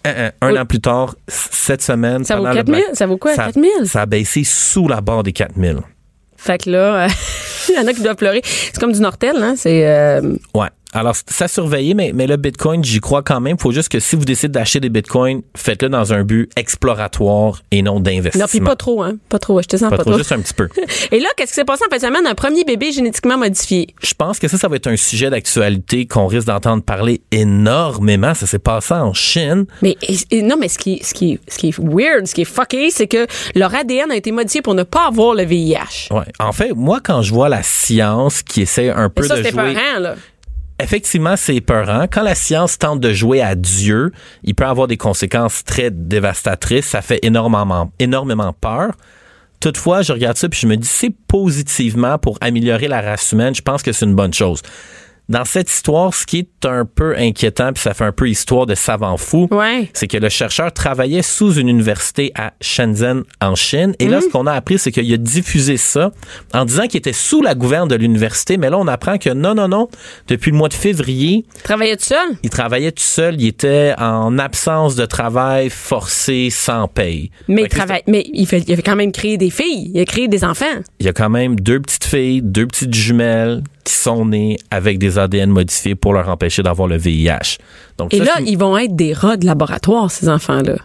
[0.05, 0.59] Un, Oui.
[0.59, 2.79] an plus tard, cette semaine, Ça vaut pendant le 4 000?
[2.79, 3.67] Black- Ça vaut quoi, ça, 4 000?
[3.85, 5.81] Ça a baissé sous la barre des 4 000.
[6.39, 7.09] Fait que là, euh,
[7.69, 8.41] il y en a qui doivent pleurer.
[8.45, 9.55] C'est comme du Nortel, hein?
[9.59, 9.87] C'est.
[9.87, 10.69] euh, Ouais.
[10.93, 13.59] Alors, ça surveiller, mais, mais le Bitcoin, j'y crois quand même.
[13.59, 17.83] faut juste que si vous décidez d'acheter des Bitcoins, faites-le dans un but exploratoire et
[17.83, 18.45] non d'investissement.
[18.45, 19.17] Non, puis pas trop, hein?
[19.29, 19.59] Pas trop.
[19.59, 20.19] Achetez-en Pas pas, trop, trop.
[20.19, 20.69] juste un petit peu.
[21.13, 22.27] Et là, qu'est-ce qui s'est passé en fin de semaine?
[22.27, 23.89] Un premier bébé génétiquement modifié.
[24.03, 28.35] Je pense que ça, ça va être un sujet d'actualité qu'on risque d'entendre parler énormément.
[28.35, 29.67] Ça s'est passé en Chine.
[29.83, 32.43] Mais et- et non, mais ce qui, ce qui, ce qui est weird, ce qui
[32.43, 36.09] est fucké, c'est que leur ADN a été modifié pour ne pas avoir le VIH.
[36.11, 36.25] Ouais.
[36.39, 39.43] En fait, moi, quand je vois la science qui essaie un peu Mais ça, de
[39.43, 39.53] jouer...
[39.53, 40.15] peurant, là.
[40.83, 42.07] Effectivement, c'est épeurant.
[42.11, 44.13] Quand la science tente de jouer à Dieu,
[44.43, 46.87] il peut avoir des conséquences très dévastatrices.
[46.87, 48.93] Ça fait énormément, énormément peur.
[49.61, 53.55] Toutefois, je regarde ça puis je me dis, c'est positivement pour améliorer la race humaine.
[53.55, 54.63] Je pense que c'est une bonne chose.
[55.31, 58.67] Dans cette histoire, ce qui est un peu inquiétant, puis ça fait un peu histoire
[58.67, 59.89] de savant fou, Ouais.
[59.95, 63.95] c'est que le chercheur travaillait sous une université à Shenzhen, en Chine.
[64.01, 64.11] Et Mmh.
[64.11, 66.11] là, ce qu'on a appris, c'est qu'il a diffusé ça
[66.53, 68.57] en disant qu'il était sous la gouverne de l'université.
[68.57, 69.89] Mais là, on apprend que non, non, non,
[70.29, 72.37] depuis le mois de février, Travaillais tout seul?
[72.43, 73.41] il travaillait tout seul.
[73.41, 77.31] Il était en absence de travail forcé sans paye.
[77.47, 79.93] Mais il travaille, mais il, fait, il avait quand même créé des filles.
[79.95, 80.65] Il a créé des enfants.
[80.99, 84.99] Il y a quand même deux petites filles, deux petites jumelles qui sont nées avec
[84.99, 87.59] des ADN modifiés pour leur empêcher d'avoir le VIH.
[87.99, 90.77] Donc Et ça, là, ils vont être des rats de laboratoire, ces enfants-là.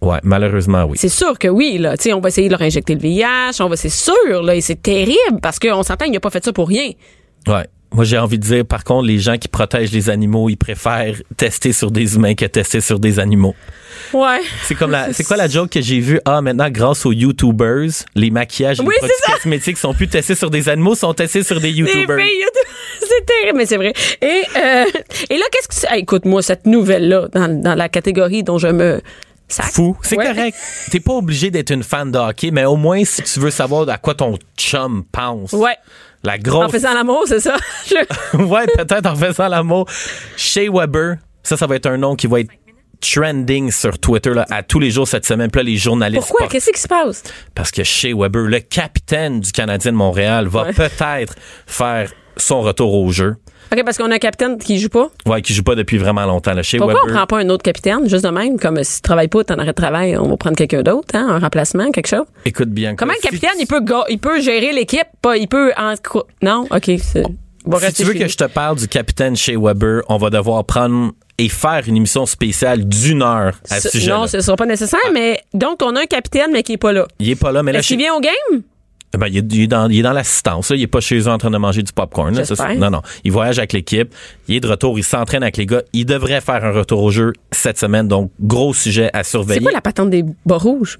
[0.00, 0.96] ouais, malheureusement, oui.
[1.00, 1.96] C'est sûr que oui, là.
[1.96, 4.54] Tu sais, on va essayer de leur injecter le VIH, on va, c'est sûr, là.
[4.54, 6.90] Et c'est terrible parce qu'on s'entend, il n'a pas fait ça pour rien.
[7.46, 7.66] Ouais.
[7.90, 11.14] Moi, j'ai envie de dire, par contre, les gens qui protègent les animaux, ils préfèrent
[11.38, 13.54] tester sur des humains que tester sur des animaux.
[14.12, 14.40] Ouais.
[14.64, 16.20] C'est comme la, c'est quoi la joke que j'ai vue?
[16.26, 20.34] Ah, maintenant, grâce aux YouTubers, les maquillages, et Oui, les produits cosmétiques sont plus testés
[20.34, 22.18] sur des animaux, sont testés sur des Des YouTubers.
[22.18, 22.44] filles,
[23.18, 23.92] c'est terrible, mais c'est vrai.
[24.22, 24.84] Et, euh,
[25.30, 25.86] et là, qu'est-ce que c'est?
[25.90, 29.00] Ah, écoute-moi, cette nouvelle-là, dans, dans la catégorie dont je me
[29.48, 29.66] sac.
[29.72, 29.96] Fou.
[30.02, 30.26] C'est Ouais.
[30.26, 30.56] correct.
[30.90, 33.88] T'es pas obligé d'être une fan de hockey, mais au moins, si tu veux savoir
[33.88, 35.52] à quoi ton chum pense.
[35.52, 35.76] Ouais.
[36.24, 36.72] La En grosse.
[36.72, 37.56] faisant l'amour, c'est ça?
[37.86, 39.86] Je- ouais, peut-être en faisant l'amour.
[40.36, 42.50] Shea Weber, Ça, ça va être un nom qui va être
[43.00, 45.50] trending sur Twitter là, à tous les jours cette semaine.
[45.50, 46.22] Puis là, les journalistes...
[46.22, 46.40] Pourquoi?
[46.40, 47.22] portent- Qu'est-ce qui se passe?
[47.54, 50.72] Parce que Shea Weber, le capitaine du Canadien de Montréal, va Ouais.
[50.72, 51.34] peut-être
[51.66, 53.36] faire son retour au jeu.
[53.72, 55.08] OK, parce qu'on a un capitaine qui joue pas.
[55.26, 56.54] Ouais, qui joue pas depuis vraiment longtemps.
[56.54, 56.62] Là.
[56.62, 58.58] Shea Pourquoi Weber, on prend pas un autre capitaine, juste de même?
[58.58, 61.08] Comme euh, si tu travailles pas, t'en arrêt de travail, on va prendre quelqu'un d'autre,
[61.14, 62.24] hein, un remplacement, quelque chose?
[62.46, 62.96] écoute bien.
[62.96, 65.94] Comment un capitaine, il peut, il peut gérer l'équipe, pas, il peut en,
[66.42, 66.66] non?
[66.70, 67.24] OK, c'est,
[67.66, 70.16] on va Si tu veux chez que je te parle du capitaine Shea Weber, on
[70.16, 74.10] va devoir prendre et faire une émission spéciale d'une heure à ce Ce- sujet.
[74.10, 76.92] Non, ce sera pas nécessaire, mais donc on a un capitaine, mais qui est pas
[76.92, 77.06] là.
[77.20, 78.62] Il est pas là, mais là, Est-ce qu'il vient au game?
[79.16, 80.70] Ben, il, est, il est dans, il est dans l'assistance.
[80.70, 82.28] Il est pas chez eux en train de manger du popcorn.
[82.34, 82.44] là.
[82.44, 82.68] Ça, J'espère.
[82.72, 83.00] c'est- non, non.
[83.24, 84.14] Il voyage avec l'équipe.
[84.48, 84.98] Il est de retour.
[84.98, 85.82] Il s'entraîne avec les gars.
[85.94, 88.06] Il devrait faire un retour au jeu cette semaine.
[88.06, 89.60] Donc, gros sujet à C'est surveiller.
[89.62, 90.96] quoi la patente des bas rouges?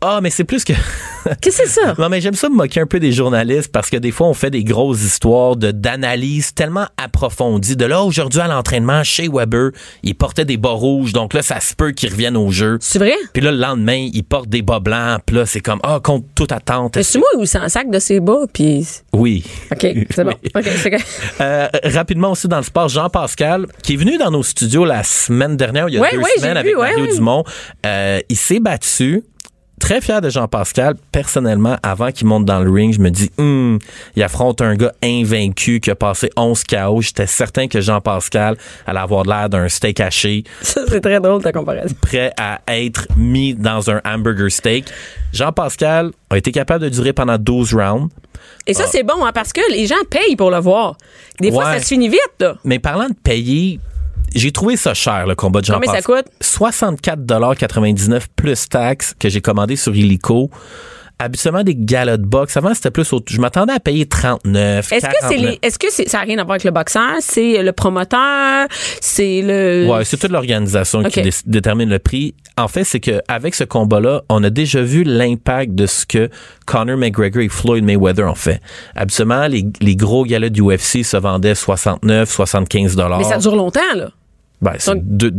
[0.00, 0.72] Ah, mais c'est plus que...
[1.40, 1.94] Qu'est-ce que c'est ça?
[1.98, 4.34] non, mais j'aime ça me moquer un peu des journalistes parce que des fois, on
[4.34, 7.76] fait des grosses histoires de d'analyse tellement approfondies.
[7.76, 9.70] De là, aujourd'hui, à l'entraînement, chez Weber,
[10.04, 11.12] il portait des bas rouges.
[11.12, 12.78] Donc là, ça se peut qu'il revienne au jeu.
[12.80, 13.14] C'est vrai?
[13.32, 15.20] Puis là, le lendemain, il porte des bas blancs.
[15.26, 16.96] Puis là, c'est comme, ah, contre toute attente.
[16.96, 18.86] Mais c'est moi ou c'est un sac de ses bas, puis...
[19.12, 19.44] Oui.
[19.72, 20.30] OK, c'est bon.
[20.54, 20.96] OK, c'est
[21.40, 25.56] Euh, rapidement aussi dans le sport, Jean-Pascal, qui est venu dans nos studios la semaine
[25.56, 27.14] dernière, il y a Ouais, deux ouais, semaines, vu, avec ouais, Mario ouais.
[27.14, 27.44] Dumont.
[27.84, 29.24] Euh, il s'est battu.
[29.78, 30.94] Très fier de Jean-Pascal.
[31.12, 33.78] Personnellement, avant qu'il monte dans le ring, je me dis, Hum,
[34.16, 37.02] il affronte un gars invaincu qui a passé 11 KO.
[37.02, 41.52] J'étais certain que Jean-Pascal allait avoir l'air d'un steak haché, ça, c'est très drôle, ta
[41.52, 41.94] comparaison.
[42.00, 44.86] prêt à être mis dans un hamburger steak.
[45.32, 48.08] Jean-Pascal a été capable de durer pendant 12 rounds.
[48.66, 50.96] Et ça, c'est bon, hein, parce que les gens payent pour le voir.
[51.40, 51.74] Des fois, Ouais.
[51.74, 52.56] ça se finit vite, là.
[52.64, 53.78] Mais parlant de payer,
[54.36, 56.16] j'ai trouvé ça cher, le combat de Combien Jean-Pascal.
[56.16, 56.32] ça coûte?
[56.42, 60.50] 64,99 plus taxes que j'ai commandé sur Illico.
[61.18, 62.58] Habituellement, des galas de boxe.
[62.58, 63.10] Avant, c'était plus...
[63.14, 65.50] au- Je m'attendais à payer 39, Est-ce que c'est 49.
[65.50, 67.12] les, est-ce que c'est, ça n'a rien à voir avec le boxeur?
[67.20, 68.66] C'est le promoteur?
[69.00, 69.86] C'est le.
[69.90, 72.34] Ouais, c'est toute l'organisation qui dé- détermine le prix.
[72.58, 76.28] En fait, c'est que avec ce combat-là, on a déjà vu l'impact de ce que
[76.66, 78.60] Conor McGregor et Floyd Mayweather ont fait.
[78.94, 83.16] Habituellement, les, les gros galas du UFC se vendaient 69, 75 dollars.
[83.20, 84.10] Mais ça dure longtemps, là.
[84.62, 85.30] Ben, c'est Donc- deux,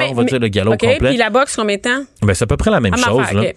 [0.00, 1.08] heures, on va dire, le gala OK, au complet.
[1.08, 2.04] puis la boxe, combien de temps?
[2.22, 3.20] Ben, c'est à peu près la même Même chose.
[3.20, 3.50] affaire, là.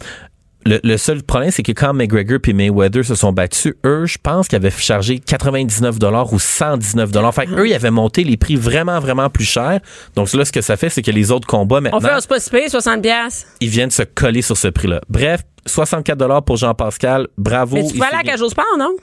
[0.66, 4.18] Le, le seul problème, c'est que quand McGregor et Mayweather se sont battus, eux, je
[4.22, 5.96] pense qu'ils avaient chargé 99
[6.34, 9.80] ou 119 Fait que eux, ils avaient monté les prix vraiment, vraiment plus chers.
[10.16, 12.20] Donc là, ce que ça fait, c'est que les autres combats, On maintenant, fait un
[12.50, 13.48] pire, 60 pièces.
[13.62, 15.00] ils viennent se coller sur ce prix-là.
[15.08, 17.28] Bref, 64 pour Jean-Pascal.
[17.38, 17.76] Bravo.
[17.78, 18.96] Mais tu il peux aller s'est à bien- Cage au Sport, non?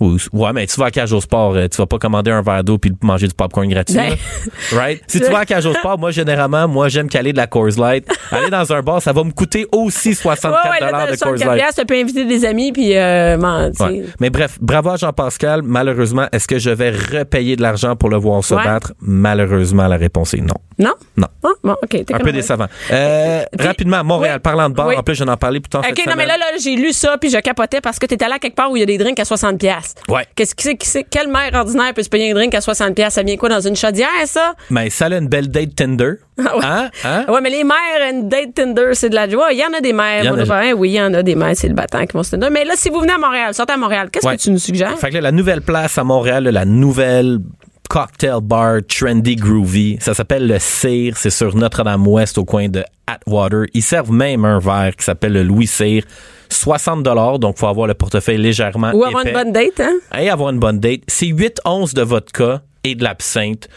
[0.00, 2.42] Oui, Ouais, mais tu vas à Cage au Sport, euh, tu vas pas commander un
[2.42, 3.94] verre d'eau puis manger du popcorn gratuit.
[3.96, 4.14] Ben.
[4.72, 5.02] Right?
[5.08, 7.78] Si tu vas à Cage au Sport, moi, généralement, moi, j'aime caler de la Coors
[7.78, 8.06] Light.
[8.32, 11.38] Aller dans un bar, ça va me coûter aussi 64 Ouais, ouais, là, de Coors
[11.38, 11.74] 64 Light.
[11.78, 13.84] tu peux inviter des amis, puis, euh, man, tu sais.
[13.84, 14.04] Ouais.
[14.20, 15.62] Mais bref, bravo à Jean-Pascal.
[15.62, 18.92] Malheureusement, est-ce que je vais repayer de l'argent pour le voir se battre?
[19.00, 20.54] Malheureusement, la réponse est non.
[20.78, 20.94] Non?
[21.16, 21.28] Non.
[21.44, 21.96] Ah, bon, OK.
[22.12, 22.66] Un peu décevant.
[22.90, 24.40] Euh, Puis- rapidement, Montréal, oui.
[24.42, 24.96] parlant de bar, Oui.
[24.96, 26.26] en plus, je n'en parlais plus tard cette OK, non, semaine.
[26.26, 28.56] mais là, là, j'ai lu ça, puis je capotais parce que t'étais allé à quelque
[28.56, 29.94] part où il y a des drinks à 60 pièces.
[30.08, 30.26] Ouais.
[30.34, 32.94] Qu'est-ce que c'est, qui c'est- quelle mère ordinaire peut se payer un drink à 60
[32.94, 33.14] pièces?
[33.14, 34.54] Ça vient quoi, dans une chaudière, ça?
[34.70, 36.12] Mais ça a une belle date Tinder.
[36.36, 36.64] Ah ouais.
[36.64, 36.90] Hein?
[37.04, 37.24] Hein?
[37.28, 39.52] Ouais, mais les mères, une date Tinder, c'est de la joie.
[39.52, 40.32] Il y en a des mères.
[40.32, 42.32] En a- oui, il y en a des mères, c'est le battant qui vont se
[42.32, 42.48] Tinder.
[42.50, 44.36] Mais là, si vous venez à Montréal, sortez à Montréal, qu'est-ce Ouais.
[44.36, 44.98] que tu nous suggères?
[44.98, 47.38] Fait que là, la nouvelle place à Montréal, la nouvelle
[47.88, 53.66] cocktail bar trendy groovy, ça s'appelle le Cire, c'est sur Notre-Dame-Ouest au coin de Atwater.
[53.74, 56.02] Ils servent même un verre qui s'appelle le Louis Cire.
[56.48, 59.94] 60 dollars, donc faut avoir le portefeuille légèrement Ou avoir une bonne date, hein?
[60.18, 61.00] et avoir une bonne date.
[61.08, 63.68] C'est 8 onces de vodka et de l'absinthe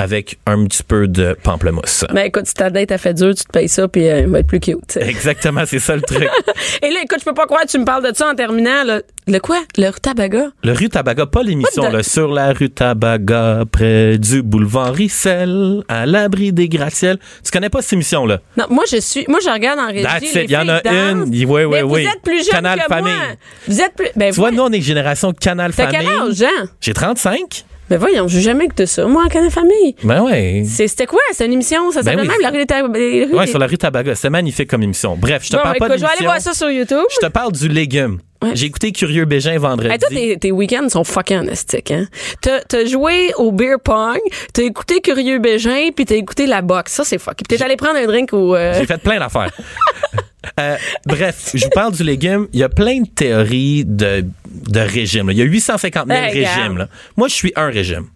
[0.00, 2.04] avec un petit peu de pamplemousse.
[2.12, 4.26] Ben écoute, si ta date a fait dur, tu te payes ça, puis euh, il
[4.28, 4.96] va être plus cute.
[4.96, 6.28] Exactement, c'est ça le truc.
[6.82, 8.84] Et là, écoute, je peux pas croire que tu me parles de ça en terminant.
[8.84, 9.00] là.
[9.26, 9.60] Le quoi?
[9.76, 10.46] Le rutabaga?
[10.64, 16.06] Le rue Tabaga, pas l'émission, là, sur la rue Tabaga, près du boulevard Rissel, à
[16.06, 17.18] l'abri des gratte-ciels.
[17.44, 18.40] Tu connais pas cette émission-là?
[18.56, 19.24] Non, moi, je suis.
[19.28, 20.06] Moi, je regarde en régie.
[20.34, 20.92] Il y en a dansent.
[20.92, 21.22] une.
[21.30, 22.02] Oui, oui, Mais oui.
[22.04, 23.12] Vous êtes plus jeune Canal que Famille.
[23.14, 23.24] moi.
[23.68, 24.08] Vous êtes plus.
[24.16, 26.08] Ben, Tu vois, vous- nous, on est génération Canal T'as Famille.
[26.08, 26.66] quel âge, Jean?
[26.80, 27.64] J'ai 35.
[27.90, 29.04] Ben voyons, j'ai jamais écouté ça.
[29.06, 29.96] Moi, en Canal Famille.
[30.04, 30.62] Ben ouais.
[30.64, 31.20] C'est- C'était quoi?
[31.32, 31.90] C'est une émission?
[31.90, 32.28] Ça Ben s'appelle oui.
[32.28, 34.14] même la rue des Ta- des rues Ouais, des- sur la rue Tabaga.
[34.14, 35.16] C'était magnifique comme émission.
[35.16, 36.70] Bref, je te Bon, parle ben, pas de écoute, je vais aller voir ça sur
[36.70, 37.04] YouTube.
[37.10, 38.20] Je te parle du légume.
[38.42, 38.50] Ouais.
[38.54, 39.92] J'ai écouté Curieux Bégin vendredi.
[39.92, 42.06] Hey, toi, tes, tes week-ends sont fucking anastiques, hein?
[42.40, 44.18] T'as, t'as joué au beer pong,
[44.54, 46.92] t'as écouté Curieux Bégin, puis t'as écouté la boxe.
[46.92, 47.34] Ça, c'est fuck.
[47.36, 48.54] Puis t'es allé prendre un drink au...
[48.54, 49.50] euh, J'ai fait plein d'affaires.
[50.58, 50.76] Euh,
[51.06, 52.48] bref, je vous parle du légume.
[52.52, 54.24] Il y a plein de théories de,
[54.68, 55.26] de régime.
[55.28, 55.32] là.
[55.32, 56.78] Il y a 850 000 Hey, régimes.
[56.78, 56.88] là.
[57.16, 58.06] Moi, je suis un régime.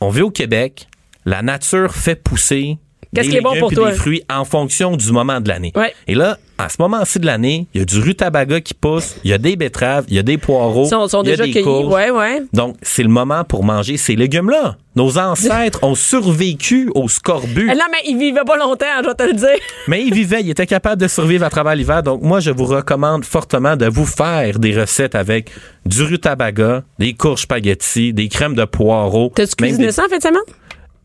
[0.00, 0.88] On vit au Québec.
[1.24, 2.78] La nature fait pousser
[3.12, 3.90] des bon légumes pour toi?
[3.92, 5.72] des fruits en fonction du moment de l'année.
[5.76, 5.94] Ouais.
[6.08, 9.30] Et là, à ce moment-ci de l'année, il y a du rutabaga qui pousse, il
[9.30, 11.36] y a des betteraves, il y a des poireaux, Ils sont, sont il y a
[11.36, 11.64] déjà des cueillis.
[11.64, 11.92] courges.
[11.92, 12.42] Ouais, ouais.
[12.52, 14.76] Donc, c'est le moment pour manger ces légumes-là.
[14.94, 17.68] Nos ancêtres ont survécu au scorbut.
[17.70, 19.48] Eh Non, mais il vivait pas longtemps, je vais te le dire.
[19.88, 22.02] Mais ils vivaient, ils étaient capables de survivre à travers l'hiver.
[22.02, 25.50] Donc, moi, je vous recommande fortement de vous faire des recettes avec
[25.86, 29.32] du rutabaga, des courges spaghetti, des crèmes de poireaux.
[29.34, 30.42] T'as-tu cuisiné des- ça en semaine?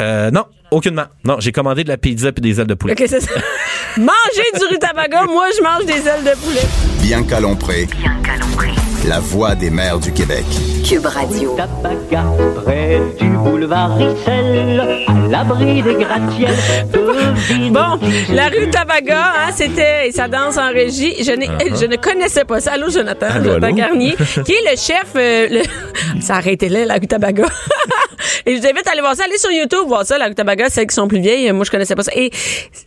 [0.01, 1.05] Euh, non, aucunement.
[1.25, 2.93] Non, j'ai commandé de la pizza puis des ailes de poulet.
[2.93, 3.31] Ok, c'est ça.
[3.97, 6.61] Manger du rutabaga, moi, je mange des ailes de poulet.
[7.01, 7.87] Bianca Lompré,
[9.07, 10.45] la voix des mères du Québec.
[10.87, 11.55] Cube Radio.
[11.57, 12.25] Tabaga,
[12.63, 16.53] près du boulevard Issel, à l'abri des gratte-ciels.
[17.71, 17.99] Bon,
[18.33, 18.69] la rue.
[18.69, 21.15] Tabaga, hein, c'était et ça danse en régie.
[21.23, 21.47] Je, n'ai-
[21.79, 22.73] je ne connaissais pas ça.
[22.73, 23.75] Allô, Jonathan, Allô, Jonathan allô?
[23.75, 25.05] Garnier, qui est le chef.
[25.15, 25.61] euh, le...
[26.21, 27.45] ça a arrêté là, la rue Tabaga.
[28.45, 29.23] et je vous invite à aller voir ça.
[29.25, 31.51] Allez sur YouTube voir ça, la rue Tabaga, celles qui sont plus vieilles.
[31.53, 32.11] Moi, je connaissais pas ça.
[32.15, 32.29] Et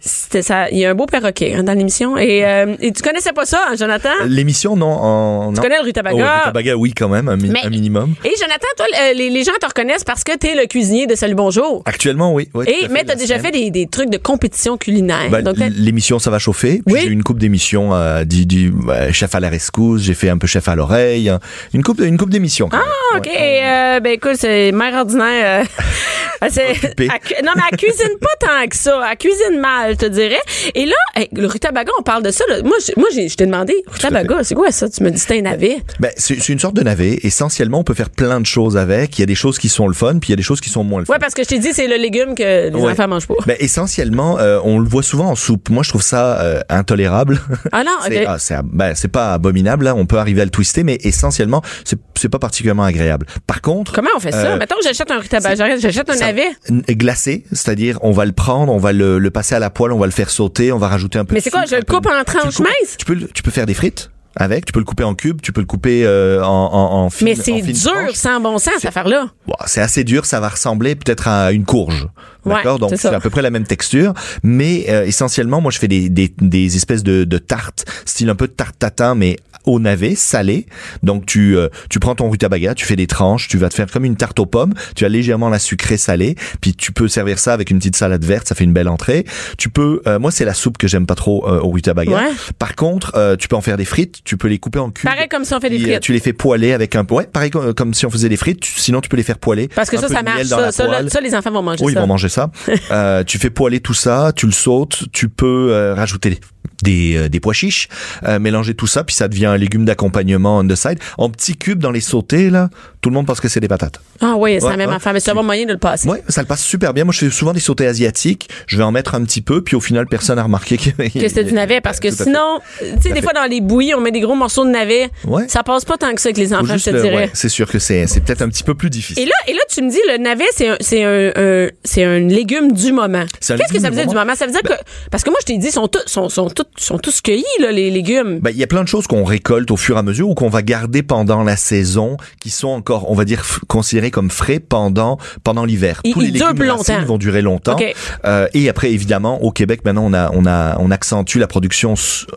[0.00, 0.68] c'était ça.
[0.70, 2.16] Il y a un beau perroquet hein, dans l'émission.
[2.18, 4.10] Et, euh, et tu connaissais pas ça, hein, Jonathan?
[4.26, 4.86] L'émission, non.
[4.90, 6.16] En, Tu connais le Rutabaga?
[6.16, 8.14] Oh, le Rutabaga, oui, quand même, un, mi- Mais- un minimum.
[8.24, 11.14] Et Jonathan, toi, le- les, les gens te reconnaissent parce que t'es le cuisinier de
[11.14, 11.82] Salut Bonjour.
[11.86, 12.48] Actuellement, oui.
[12.66, 15.28] Et, mais t'as la déjà fait des, des trucs de compétition culinaire.
[15.30, 15.42] Ben,
[15.76, 17.00] l'émission ça va chauffer Oui.
[17.02, 20.28] j'ai eu une coupe d'émissions euh, du, du euh, chef à la rescousse j'ai fait
[20.28, 21.32] un peu chef à l'oreille
[21.74, 22.68] une coupe une coupe d'émissions.
[22.72, 23.26] Ah, OK.
[23.26, 25.66] Et, euh, ben écoute, c'est mère ordinaire.
[26.48, 27.08] c'est- Occupée.
[27.12, 29.02] elle cu- non, mais elle cuisine pas tant que ça.
[29.10, 30.40] Elle cuisine mal, je te dirais.
[30.74, 30.94] Et là,
[31.32, 32.44] le rutabaga, on parle de ça.
[32.48, 32.62] là.
[32.62, 34.88] Moi, je, moi, je t'ai demandé, rutabaga, c'est quoi ça?
[34.88, 35.78] Tu me dis c'était un navet.
[35.98, 39.18] Ben, c'est c'est une sorte de navet essentiellement on peut faire plein de choses avec
[39.18, 40.60] il y a des choses qui sont le fun puis il y a des choses
[40.60, 42.68] qui sont moins le fun Ouais, parce que je t'ai dit, c'est le légume que
[42.68, 42.92] les Ouais.
[42.92, 43.34] enfants mangent pas.
[43.46, 45.68] Ben, essentiellement, euh, on le voit souvent en soupe.
[45.70, 47.40] Moi, je trouve ça euh, intolérable.
[47.72, 48.26] Ah non, c'est ok.
[48.28, 49.84] ah, c'est ben, c'est pas abominable.
[49.84, 53.26] Là, on peut arriver à le twister, mais essentiellement, c'est c'est pas particulièrement agréable.
[53.46, 54.52] Par contre, Comment on fait ça?
[54.52, 56.29] Euh, Mettons j'achète un rutabaga, j'achète un navet.
[56.68, 59.92] N- glacé, c'est-à-dire on va le prendre, on va le, le passer à la poêle,
[59.92, 61.34] on va le faire sauter, on va rajouter un peu.
[61.34, 61.64] Mais de c'est quoi?
[61.68, 62.96] Je le peu coupe de- en tranches minces?
[62.98, 64.64] Tu peux, tu peux faire des frites avec.
[64.64, 67.34] Tu peux le couper en cubes, tu peux le couper euh, en, en, en Mais
[67.34, 68.12] c'est dur, tranches.
[68.14, 69.26] sans bon sens, cette affaire-là.
[69.46, 72.06] Bon, c'est assez dur, ça va ressembler peut-être à une courge.
[72.44, 75.78] Ouais, D'accord, donc c'est à peu près la même texture, mais euh, essentiellement, moi je
[75.78, 79.36] fais des, des, des espèces de, de tartes, style un peu de tarte tatin, mais
[79.66, 80.64] au navet, salé.
[81.02, 83.90] Donc tu euh, tu prends ton rutabaga, tu fais des tranches, tu vas te faire
[83.90, 87.38] comme une tarte aux pommes, tu as légèrement la sucrée salée, puis tu peux servir
[87.38, 89.26] ça avec une petite salade verte, ça fait une belle entrée.
[89.58, 92.10] Tu peux, euh, moi c'est la soupe que j'aime pas trop euh, au rutabaga.
[92.16, 92.30] Ouais.
[92.58, 95.10] Par contre, euh, tu peux en faire des frites, tu peux les couper en cubes.
[95.10, 96.02] Pareil comme si on fait des puis, euh, frites.
[96.04, 98.60] Tu les fais poêler avec un ouais, pareil comme, comme si on faisait des frites.
[98.60, 99.68] tu- sinon, tu peux les faire poêler.
[99.68, 100.44] Parce que ça, ça marche.
[100.46, 102.00] Ça, les enfants vont manger Oui, ils ça.
[102.00, 102.50] vont manger ça.
[102.90, 106.40] Euh, tu fais poêler tout ça, tu le sautes, tu peux euh, rajouter
[106.82, 107.88] des, euh, des pois chiches,
[108.26, 110.98] euh, mélanger tout ça, puis ça devient un légume d'accompagnement on the side.
[111.18, 112.70] En petits cubes dans les sautés, là,
[113.02, 114.00] tout le monde pense que c'est des patates.
[114.20, 114.96] Ah oui, c'est Ouais, la même ouais.
[114.96, 115.12] affaire.
[115.12, 116.08] Mais c'est un bon moyen de le passer.
[116.08, 117.04] Ouais, ça le passe super bien.
[117.04, 118.48] Moi, je fais souvent des sautés asiatiques.
[118.66, 121.28] Je vais en mettre un petit peu, puis au final, personne n'a remarqué que, que
[121.28, 124.10] c'était du navet parce que sinon, tu sais, des fois dans les bouillies, on met
[124.12, 125.10] des gros morceaux de navet.
[125.26, 125.44] Ouais.
[125.48, 127.30] Ça passe pas tant que ça avec les enfants, je te le- dirais.
[127.34, 129.22] c'est sûr que c'est c'est peut-être un petit peu plus difficile.
[129.22, 132.04] Et là, et là, tu me dis, le navet, c'est un, c'est un, un- c'est
[132.04, 133.24] un légume du moment.
[133.40, 134.34] Qu'est-ce que ça veut dire du moment?
[134.34, 134.74] Ça veut dire que,
[135.10, 137.72] parce que moi, je t'ai dit, sont tous, sont, sont, tous, sont tous cueillis, là,
[137.72, 138.38] les légumes.
[138.40, 140.34] Ben, il y a plein de choses qu'on récolte au fur et à mesure ou
[140.34, 144.60] qu'on va garder pendant la saison, qui sont encore, on va dire, considérés comme frais
[144.60, 146.00] pendant pendant l'hiver.
[146.04, 147.74] Ils- Tous les légumes racines vont durer longtemps.
[147.74, 147.84] OK.
[148.24, 151.94] Euh, et après, évidemment, au Québec, maintenant, on a on a on accentue la production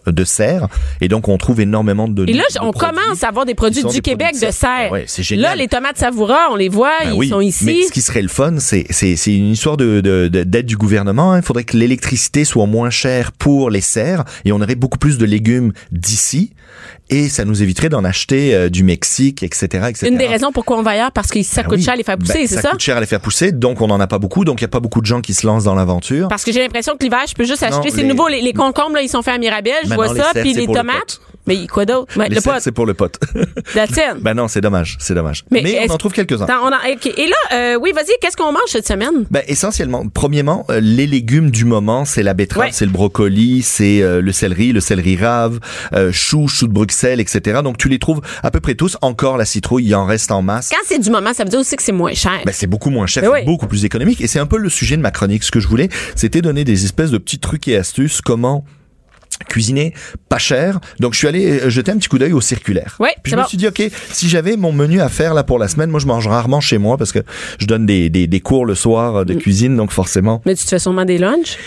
[0.08, 0.67] de serre,
[1.02, 2.23] et donc on trouve énormément de.
[2.30, 4.91] Et là, de on commence à avoir des produits du des Québec produits de serre.
[4.91, 5.43] Ouais, c'est génial.
[5.52, 7.65] Là, les tomates savoura, on les voit, Ben ils oui, sont ici.
[7.65, 10.65] Mais ce qui serait le fun, c'est c'est c'est une histoire de de- de- d'aide
[10.65, 11.34] du gouvernement.
[11.34, 11.38] hein.
[11.39, 14.03] Il faudrait que l'électricité soit moins chère pour les serres
[14.46, 16.54] et on aurait beaucoup plus de légumes d'ici
[17.10, 20.08] et ça nous éviterait d'en acheter euh, du Mexique, etc., etc.
[20.08, 21.84] Une des raisons pourquoi on va ailleurs, parce que ça Ben coûte oui.
[21.84, 22.70] cher à les faire pousser, Ben, c'est ça ça?
[22.72, 24.66] coûte cher à les faire pousser, donc on n'en a pas beaucoup, donc il y
[24.66, 26.28] a pas beaucoup de gens qui se lancent dans l'aventure.
[26.28, 27.89] Parce que j'ai l'impression que l'hiver, je peux juste acheter.
[27.92, 30.32] C'est nouveau, les, les concombres, là, ils sont faits à Mirabel, je Maintenant, vois ça,
[30.34, 31.20] puis les le tomates.
[31.47, 32.08] Mais quoi d'autre?
[32.17, 32.60] Les le serres, pot.
[32.62, 33.19] c'est pour le pote.
[33.73, 34.21] That's it.
[34.21, 35.43] ben non, c'est dommage, c'est dommage.
[35.51, 36.45] Mais on en trouve quelques-uns.
[36.45, 37.06] Attends, on a- ok.
[37.17, 39.25] Et là, euh, oui, vas-y, qu'est-ce qu'on mange cette semaine?
[39.32, 42.69] Ben, essentiellement, premièrement, euh, les légumes du moment, c'est la betterave, Ouais.
[42.71, 45.60] c'est le brocoli, c'est euh, le céleri, le céleri rave,
[45.93, 47.60] euh, chou, chou de Bruxelles, etc.
[47.63, 48.97] Donc tu les trouves à peu près tous.
[49.01, 50.69] Encore la citrouille, il en reste en masse.
[50.69, 52.39] Quand c'est du moment, ça veut dire aussi que c'est moins cher.
[52.45, 53.45] Ben, c'est beaucoup moins cher, Ben oui.
[53.45, 54.21] beaucoup plus économique.
[54.21, 55.43] Et c'est un peu le sujet de ma chronique.
[55.43, 58.63] Ce que je voulais, c'était donner des espèces de petits trucs et astuces, comment
[59.50, 59.93] cuisiner
[60.30, 60.80] pas cher.
[61.00, 62.96] Donc je suis allé euh, jeter un petit coup d'œil au circulaire.
[63.00, 65.60] Ouais, Puis je me suis dit ok, si j'avais mon menu à faire là pour
[65.60, 67.19] la semaine, moi je mange rarement chez moi parce que
[67.60, 69.26] je donne des, des, des cours le soir Mm.
[69.26, 71.58] de cuisine, donc forcément Mais tu te fais sûrement des lunchs?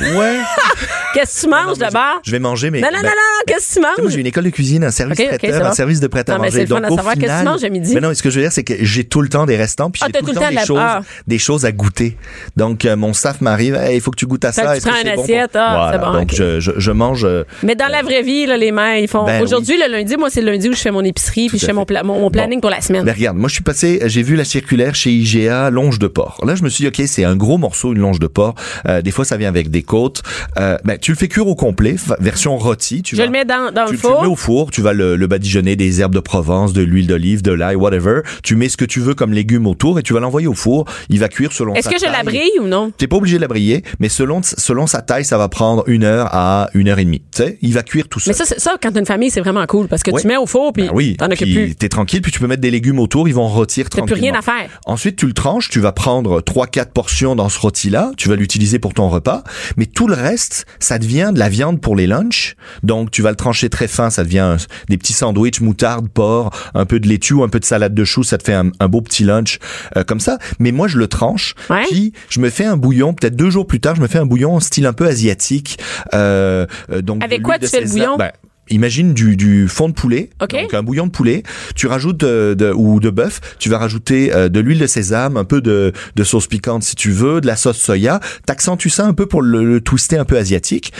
[0.00, 0.40] Ouais.
[1.14, 2.20] Qu'est-ce que tu manges d'abord?
[2.24, 2.80] Je vais manger, mais.
[2.80, 4.12] Non, non, non, ben, non, non, qu'est-ce que tu moi, manges?
[4.12, 6.48] j'ai une école de cuisine, un service traiteur, un service de prêt à Non, mais
[6.48, 6.50] manger.
[6.50, 7.94] c'est le fun Donc, à au savoir qu'est-ce que tu manges à midi.
[7.94, 9.90] Mais non, ce que je veux dire, c'est que j'ai tout le temps des restants,
[9.90, 11.00] puis Ah, j'ai tout, le temps, des choses, ah.
[11.26, 12.18] des choses à goûter.
[12.56, 14.76] Donc, euh, mon staff m'arrive, il faut que tu goûtes à ça.
[14.76, 17.24] tu prends une assiette, ah, c'est bon, Donc, je, mange.
[17.24, 19.24] euh, Mais dans la vraie vie, les mères, ils font.
[19.24, 21.66] Ben Aujourd'hui, le lundi, moi, c'est le lundi où je fais mon épicerie puis je
[21.66, 23.04] fais mon, planning pour la semaine.
[23.04, 26.40] Ben regarde, moi je suis passé, j'ai vu la circulaire chez IGA longe de porc.
[26.44, 28.54] Là je me suis dit ok c'est un gros morceau une longe de porc.
[28.86, 30.22] Euh, des fois ça vient avec des côtes.
[30.58, 33.02] Euh, ben tu le fais cuire au complet, version rôti.
[33.02, 34.22] Tu je vas- le mets dans, dans tu, le tu le four.
[34.22, 37.42] mets au four, tu vas le, le badigeonner des herbes de Provence, de l'huile d'olive,
[37.42, 38.20] de l'ail, whatever.
[38.42, 40.84] Tu mets ce que tu veux comme légumes autour et tu vas l'envoyer au four.
[41.08, 42.24] Il va cuire selon Est-ce que je la taille.
[42.24, 42.90] brille ou non?
[42.96, 46.04] T'es pas obligé de la briller, mais selon selon sa taille, ça va prendre une
[46.04, 47.22] heure à une heure et demie.
[47.34, 48.34] Tu sais, il va cuire tout seul.
[48.38, 50.20] Mais ça, ça, quand t'as une famille, c'est vraiment cool parce que Ouais.
[50.20, 51.74] tu mets au four puis Ben oui, t'en occupes plus.
[51.76, 54.34] t'es tranquille, puis tu peux mettre des légumes autour, ils vont rôtir T'as plus rien
[54.34, 54.68] à faire.
[54.86, 58.78] Ensuite, tu le tranches, tu vas prendre 3-4 portions dans ce rôti-là, tu vas l'utiliser
[58.78, 59.44] pour ton repas,
[59.76, 62.54] mais tout le reste, ça devient de la viande pour les lunchs.
[62.82, 64.56] Donc, tu vas le trancher très fin, ça devient un-
[64.88, 68.04] des petits sandwichs, moutarde, porc, un peu de laitue ou un peu de salade de
[68.04, 69.58] choux, ça te fait un, un beau petit lunch
[69.96, 70.38] euh, comme ça.
[70.58, 71.84] Mais moi, je le tranche, Ouais.
[71.88, 74.26] puis je me fais un bouillon, peut-être deux jours plus tard, je me fais un
[74.26, 75.78] bouillon en style un peu asiatique.
[76.14, 78.16] Euh, euh, donc Avec quoi tu fais le bouillon?
[78.16, 78.30] Ben,
[78.68, 80.50] Imagine du, du fond de poulet, OK.
[80.50, 81.42] donc un bouillon de poulet.
[81.76, 83.40] Tu rajoutes euh, de, ou de bœuf.
[83.58, 86.96] Tu vas rajouter euh, de l'huile de sésame, un peu de, de sauce piquante si
[86.96, 88.18] tu veux, de la sauce soya.
[88.44, 90.92] T'accentues ça un peu pour le, le twister un peu asiatique.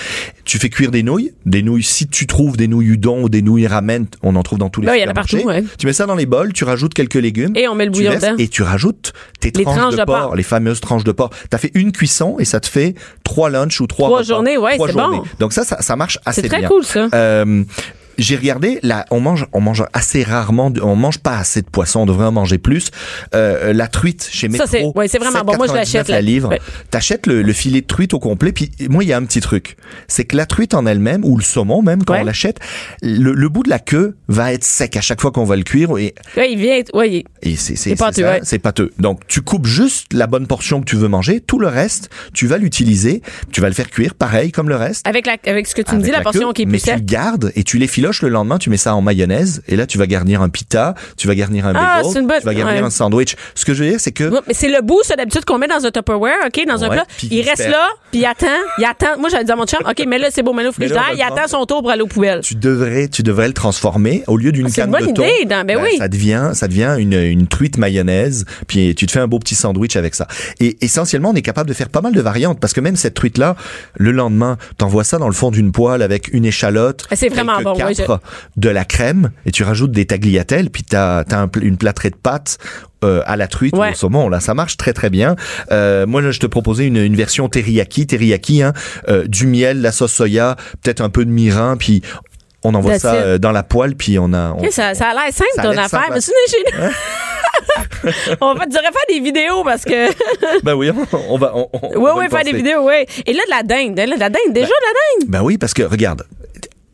[0.45, 1.83] Tu fais cuire des nouilles, des nouilles.
[1.83, 4.81] Si tu trouves des nouilles udon ou des nouilles ramen, on en trouve dans tous
[4.81, 5.37] les Ouais, il y en a supermarchés.
[5.39, 5.65] partout, ouais.
[5.79, 6.53] Tu mets ça dans les bols.
[6.53, 7.53] Tu rajoutes quelques légumes.
[7.57, 8.35] Et on met le bouillon dedans.
[8.39, 11.31] et tu rajoutes tes Les tranches, tranches de, de porc, les fameuses tranches de porc.
[11.51, 14.29] T'as fait une cuisson et ça te fait trois lunchs ou trois Trois repas.
[14.29, 15.25] journées, ouais, Trois c'est bon.
[15.41, 16.69] Donc ça, ça, ça marche assez C'est très bien.
[16.69, 17.09] cool, ça.
[17.15, 17.67] Euh, ähm,
[18.19, 22.01] j'ai regardé, là, on mange, on mange assez rarement, on mange pas assez de poisson,
[22.01, 22.91] on devrait en manger plus.
[23.35, 25.57] Euh, la truite chez Métro, Ça, c'est- ouais, c'est vraiment bon.
[25.57, 26.49] Moi, je 7,99 l'achète, la livre.
[26.51, 26.61] Ouais.
[26.91, 29.41] T'achètes le, le filet de truite au complet, puis moi, il y a un petit
[29.41, 29.77] truc,
[30.09, 32.21] c'est que la truite en elle-même ou le saumon même quand Ouais.
[32.21, 32.59] on l'achète,
[33.03, 35.63] le, le bout de la queue va être sec à chaque fois qu'on va le
[35.63, 36.81] cuire et, Ouais, il vient.
[36.95, 38.93] Ouais, il- et c'est c'est C'est pâteux, c'est pâteux.
[38.99, 42.47] Donc tu coupes juste la bonne portion que tu veux manger, tout le reste, tu
[42.47, 45.07] vas l'utiliser, tu vas le faire cuire pareil comme le reste.
[45.07, 46.81] avec, la, avec ce que tu me dis, la, portion queue, qui est mais plus
[46.81, 46.95] sec.
[46.95, 47.87] tu le gardes et tu les
[48.23, 51.27] le lendemain, tu mets ça en mayonnaise et là tu vas garnir un pita, tu
[51.29, 52.87] vas garnir un Ah, bagel, bonne- tu vas garnir ouais.
[52.87, 53.37] un sandwich.
[53.55, 55.59] Ce que je veux dire c'est que Ouais, mais c'est le bout, ça, d'habitude, qu'on
[55.59, 57.05] met dans un Tupperware, OK, dans un Ouais, plat.
[57.17, 58.47] puis Il reste là, puis il attend.
[58.79, 59.19] Il attend.
[59.19, 61.11] Moi, j'avais dit à mon chum, OK, mais là, c'est beau, mais là, au frigidaire,
[61.15, 62.41] il attend son tour pour aller aux poubelles.
[62.43, 65.23] tu devrais tu devrais le transformer au lieu d'une Ah, canne une bonne de thon.
[65.25, 65.97] idée, Dan, ben oui.
[65.99, 69.55] Ça devient ça devient une, une truite mayonnaise puis tu te fais un beau petit
[69.55, 70.27] sandwich avec ça.
[70.61, 73.15] Et essentiellement on est capable de faire pas mal de variantes parce que même cette
[73.15, 73.57] truite là
[73.95, 77.61] le lendemain t'envoies ça dans le fond d'une poêle avec une échalote, Ah, c'est vraiment
[77.63, 77.95] bon, ouais,
[78.57, 82.17] de la crème et tu rajoutes des tagliatelles puis t'as as un une plâtrée de
[82.17, 82.59] pâtes
[83.05, 83.89] euh, à la truite Ouais.
[83.89, 85.37] ou au saumon là ça marche très très bien
[85.71, 88.73] euh, moi là, je te proposais une, une version teriyaki teriyaki hein,
[89.09, 92.03] euh, du miel la sauce soya peut-être un peu de mirin puis
[92.65, 93.41] on envoie That's ça it.
[93.41, 96.09] dans la poêle puis on a on- ça, ça a l'air simple, ton affaire.
[96.13, 96.89] Mais sinon, chez nous.
[98.41, 100.11] on va, tu devrais faire des vidéos parce que.
[100.65, 100.91] ben oui
[101.29, 103.05] on va on, on- Oui, on va oui, faire des vidéos, oui.
[103.25, 103.97] Et là, de la dinde.
[103.97, 104.53] Là, de la dinde.
[104.53, 105.31] Déjà, de la dinde.
[105.31, 106.25] ben oui parce que regarde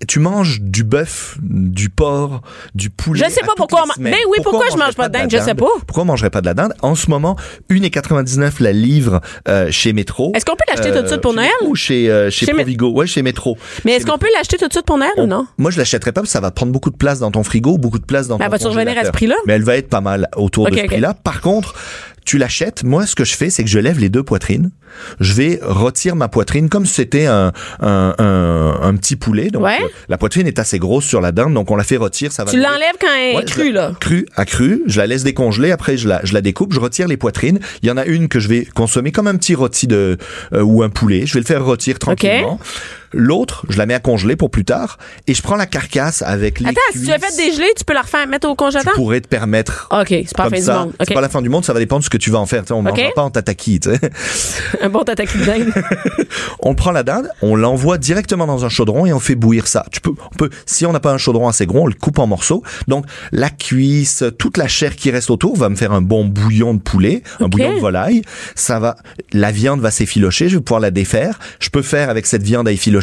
[0.06, 2.42] tu manges du bœuf, du porc,
[2.74, 3.24] du poulet.
[3.26, 4.02] Je sais pas pourquoi on.
[4.02, 5.30] Ben oui, pourquoi je mange pas de dinde?
[5.30, 5.66] Je sais pas.
[5.86, 6.74] Pourquoi on mangerait pas de la dinde?
[6.82, 7.36] En ce moment,
[7.70, 10.32] 1,99 la livre euh, chez Métro.
[10.34, 11.50] Est-ce qu'on peut l'acheter tout de suite pour chez Noël?
[11.66, 12.90] Ou chez, euh, chez, Chez Provigo?
[12.90, 13.56] Ouais, chez Métro.
[13.84, 15.46] Mais est-ce qu'on peut l'acheter tout de suite pour Noël ou non?
[15.58, 17.78] Moi, je l'achèterais pas parce que ça va prendre beaucoup de place dans ton frigo,
[17.78, 19.36] beaucoup de place dans Ben, ton vas-tu revenir à ce prix-là?
[19.46, 21.14] Mais elle va être pas mal autour de ce prix-là.
[21.14, 21.74] Par contre,
[22.24, 22.84] tu l'achètes.
[22.84, 24.70] Moi, ce que je fais, c'est que je lève les deux poitrines.
[25.20, 29.48] Je vais retirer ma poitrine comme si c'était un, un, un, un petit poulet.
[29.50, 29.78] Donc, Ouais.
[29.82, 32.30] euh, la poitrine est assez grosse sur la dinde, donc on la fait retirer.
[32.30, 33.92] Ça va Tu l'enlèves quand elle est Ouais, crue, là.
[34.00, 34.82] Crue, à crue.
[34.86, 35.70] Je la laisse décongeler.
[35.72, 36.74] Après, je la, je la découpe.
[36.74, 37.58] Je retire les poitrines.
[37.82, 40.18] Il y en a une que je vais consommer comme un petit rôti de
[40.52, 41.24] euh, ou un poulet.
[41.26, 42.60] Je vais le faire rôtir tranquillement.
[43.12, 44.98] L'autre, je la mets à congeler pour plus tard.
[45.26, 47.36] Et je prends la carcasse avec les Attends, si tu as fait cuisses.
[47.36, 48.94] dégeler, tu peux la refaire mettre au Tu congélateur?
[48.94, 49.88] pourrais te permettre.
[49.90, 50.92] OK, c'est pas la fin du monde.
[51.00, 51.14] C'est OK.
[51.14, 52.62] pas la fin du monde, ça va dépendre de ce que tu vas en faire.
[52.62, 52.88] Tu sais, on Ok.
[52.90, 53.80] mangera pas en tataki.
[53.80, 53.90] tu.
[54.80, 55.72] Un bon tataki de dinde.
[56.60, 59.84] on prend la dinde, on l'envoie directement dans un chaudron et on fait bouillir ça.
[59.92, 62.18] Tu peux, on peut, si on n'a pas un chaudron assez gros, on le coupe
[62.18, 62.62] en morceaux.
[62.88, 66.74] Donc la cuisse, toute la chair qui reste autour va me faire un bon bouillon
[66.74, 68.22] de poulet, un bouillon de volaille.
[68.54, 68.96] Ça va,
[69.32, 70.48] la viande va s'effilocher.
[70.48, 71.38] Je vais pouvoir la défaire.
[71.60, 73.01] Je peux faire avec cette viande à effilocher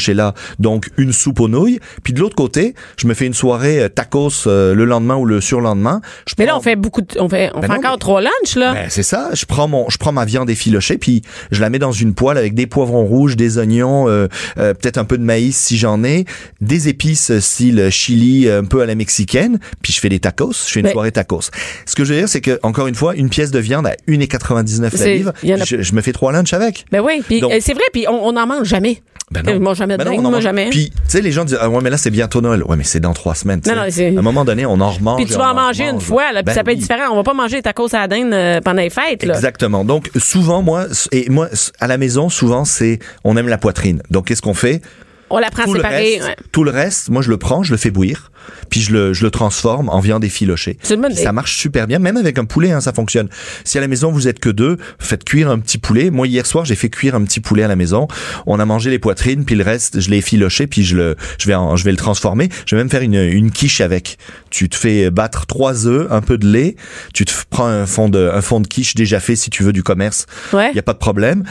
[0.60, 1.80] Donc, une soupe aux nouilles.
[2.04, 5.26] Puis de l'autre côté, je me fais une soirée euh, tacos euh, le lendemain ou
[5.26, 6.02] le surlendemain.
[6.28, 7.98] Je Mais là, on fait beaucoup de, on fait, on Ben fait non, encore mais-
[7.98, 8.74] trois lunchs, là.
[8.74, 9.30] Ben, c'est ça.
[9.34, 12.38] Je prends mon, je prends ma viande effilochée, puis je la mets dans une poêle
[12.38, 16.04] avec des poivrons rouges, des oignons, euh, euh, peut-être un peu de maïs si j'en
[16.04, 16.26] ai,
[16.62, 20.52] des épices euh, style chili, un peu à la mexicaine, puis je fais des tacos.
[20.54, 21.50] Je fais une Ben- soirée tacos.
[21.86, 23.94] Ce que je veux dire, c'est que encore une fois, une pièce de viande à
[24.08, 26.86] 1,99 la livre, en a- je, je me fais trois lunchs avec.
[26.92, 29.02] Ben oui, puis c'est vrai, puis on on n'en mange jamais.
[29.32, 30.70] Ben Moi, jamais de Ben non, dingue, moi, jamais.
[30.70, 32.64] Puis, tu sais, les gens disent, ah ouais, mais là, c'est bientôt Noël.
[32.64, 33.62] Ouais, mais c'est dans trois semaines.
[33.66, 35.18] Non, non, à un moment donné, on en remange.
[35.18, 37.12] Puis tu vas en manger une fois, là, puis Ben ça peut être différent.
[37.12, 39.36] On va pas manger des tacos à la dinde euh, pendant les fêtes, là.
[39.36, 39.84] Exactement.
[39.86, 41.48] Donc souvent moi et moi
[41.80, 44.02] à la maison souvent c'est on aime la poitrine.
[44.10, 44.82] Donc qu'est-ce qu'on fait?
[45.30, 46.16] On la prend tout le, séparée.
[46.18, 46.36] reste, ouais.
[46.52, 48.32] tout le reste, moi je le prends, je le fais bouillir,
[48.70, 50.78] puis je le, je le transforme en viande effilochée.
[51.24, 53.30] Ça marche super bien, même avec un poulet, hein, ça fonctionne.
[53.64, 56.10] Si à la maison vous êtes que deux, faites cuire un petit poulet.
[56.10, 58.08] Moi hier soir j'ai fait cuire un petit poulet à la maison.
[58.46, 61.48] On a mangé les poitrines, puis le reste je l'ai effiloché, puis je le, je
[61.48, 62.50] vais, en- je vais le transformer.
[62.66, 64.18] Je vais même faire une, une quiche avec.
[64.50, 66.76] Tu te fais battre trois œufs, un peu de lait.
[67.14, 69.74] Tu te prends un fond de, un fond de quiche déjà fait si tu veux
[69.74, 70.26] du commerce.
[70.54, 70.70] Ouais.
[70.72, 71.44] Il y a pas de problème.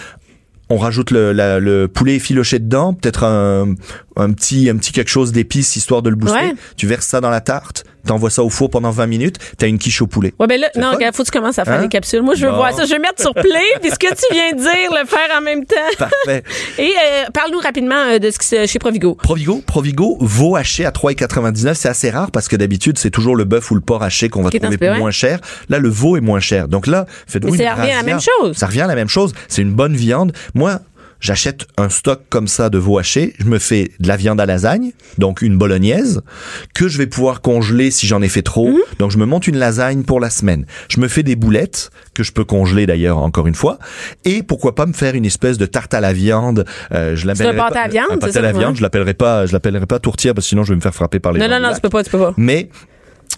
[0.70, 3.74] On rajoute le, la- le poulet effiloché dedans, peut-être un,
[4.16, 6.38] un petit un petit quelque chose d'épices histoire de le booster.
[6.38, 6.54] Ouais.
[6.76, 9.78] Tu verses ça dans la tarte, t'envoies ça au four pendant 20 minutes, t'as une
[9.78, 10.32] quiche au poulet.
[10.38, 11.82] Ouais, ben là, non, regarde, faut que tu commences à faire Hein?
[11.82, 12.22] des capsules.
[12.22, 12.84] Moi, je veux voir ça.
[12.84, 15.40] Je vais mettre sur play, puis ce que tu viens de dire, le faire en
[15.40, 15.76] même temps.
[15.98, 16.42] Parfait.
[16.78, 19.14] Et euh, parle-nous rapidement euh, de ce qui se chez Provigo.
[19.14, 23.44] Provigo, Provigo, veau haché à 3,99, c'est assez rare parce que d'habitude c'est toujours le
[23.44, 24.98] bœuf ou le porc haché qu'on va trouver peu, ouais.
[24.98, 25.40] moins cher.
[25.68, 26.68] Là le veau est moins cher.
[26.68, 28.56] Donc là, faites-vous Mais une ça revient à la même chose.
[28.56, 29.32] Ça revient à la même chose.
[29.48, 30.32] C'est une bonne viande.
[30.54, 30.80] Moi,
[31.20, 34.46] j'achète un stock comme ça de veau haché, je me fais de la viande à
[34.46, 36.20] lasagne, donc une bolognaise,
[36.74, 38.68] que je vais pouvoir congeler si j'en ai fait trop.
[38.68, 38.78] Mhm.
[38.98, 40.66] Donc je me monte une lasagne pour la semaine.
[40.88, 43.78] Je me fais des boulettes, que je peux congeler d'ailleurs encore une fois,
[44.24, 46.64] et pourquoi pas me faire une espèce de tarte à la viande.
[46.92, 49.52] Euh, je l'appellerai pas- à viande, un pâté à la viande, je l'appellerai pas, je
[49.52, 51.60] l'appellerai pas tourtière parce que sinon je vais me faire frapper par les Non, non,
[51.60, 52.34] non, tu peux pas, tu peux pas.
[52.36, 52.68] Mais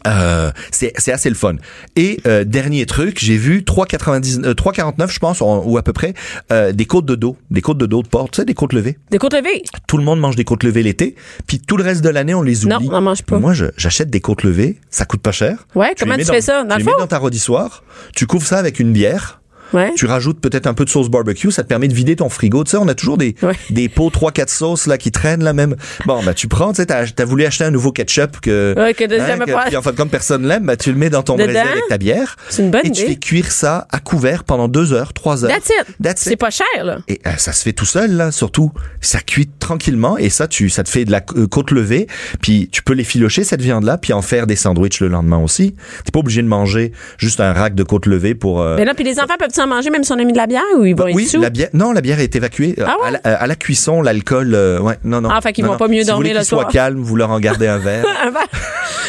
[0.06, 1.56] euh, c'est c'est assez le fun.
[1.96, 5.92] Et euh, dernier truc, j'ai vu 3,90 euh, 3,49 je pense en- ou à peu
[5.92, 6.14] près
[6.52, 8.72] euh, des côtes de dos, des côtes de dos de porc, tu sais des côtes
[8.72, 8.98] levées.
[9.10, 9.62] Des côtes levées?
[9.86, 11.14] Tout le monde mange des côtes levées l'été,
[11.46, 12.86] puis tout le reste de l'année on les oublie.
[12.88, 13.38] Non, on mange pas.
[13.38, 15.66] Moi j'achète des côtes levées, ça coûte pas cher.
[15.74, 16.64] Ouais, Tu comment tu fais ça?
[16.64, 17.84] Dans tu le les mets dans ta rôtissoire,
[18.14, 19.39] tu couvres ça avec une bière.
[19.72, 19.92] Ouais.
[19.96, 22.64] Tu rajoutes peut-être un peu de sauce barbecue, ça te permet de vider ton frigo.
[22.64, 23.54] Tu sais, on a toujours des, Ouais.
[23.70, 25.76] des pots 3-4 sauces là qui traînent là même.
[26.06, 28.94] Bon, bah tu prends, tu sais, t'as as voulu acheter un nouveau ketchup que, Ouais,
[28.94, 31.22] que hein, que- pas- puis en fait comme personne l'aime, bah tu le mets dans
[31.22, 31.48] ton Dedans.
[31.60, 32.36] avec ta bière.
[32.48, 33.10] C'est une bonne et tu idée.
[33.12, 35.50] fais cuire ça à couvert pendant 2 heures, 3 heures.
[35.50, 35.96] That's it.
[36.02, 36.40] That's C'est it.
[36.40, 36.98] pas cher, là.
[37.08, 38.72] Et euh, ça se fait tout seul là, surtout.
[39.00, 42.06] Ça cuit tranquillement et ça tu ça te fait de la euh, côte levée,
[42.42, 45.38] puis tu peux les filocher cette viande là, puis en faire des sandwichs le lendemain
[45.38, 45.74] aussi.
[46.04, 48.94] T'es pas obligé de manger juste un rack de côte levée pour euh, Mais là,
[48.94, 50.92] puis les enfants peuvent-ils manger même si on a mis de la bière ou ils
[50.94, 51.40] vont bah être oui, sous?
[51.40, 51.68] la bière.
[51.72, 53.08] Non, la bière est évacuée Euh, Ah ouais?
[53.08, 54.02] à, la, à la cuisson.
[54.02, 55.28] L'alcool, euh, ouais, non, non.
[55.32, 55.78] Ah, fait qu'ils vont non.
[55.78, 56.72] pas mieux si dormir le qu'ils soient soir.
[56.72, 58.04] calmes, vous leur en gardez un verre.
[58.24, 58.46] Un verre.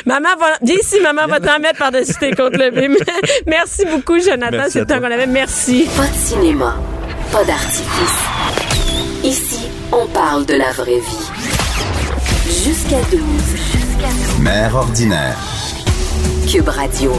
[0.05, 2.89] maman va, viens ici, maman va t'en mettre par-dessus tes côtes levées.
[3.47, 4.49] Merci beaucoup, Jonathan.
[4.51, 5.27] Merci C'est le temps qu'on avait.
[5.27, 5.87] Merci.
[5.97, 6.75] Pas de cinéma,
[7.31, 8.17] pas d'artifice.
[9.23, 9.59] Ici,
[9.91, 11.27] on parle de la vraie vie.
[12.63, 13.19] Jusqu'à 12.
[14.39, 15.37] Mère ordinaire.
[16.51, 17.13] Cube Radio.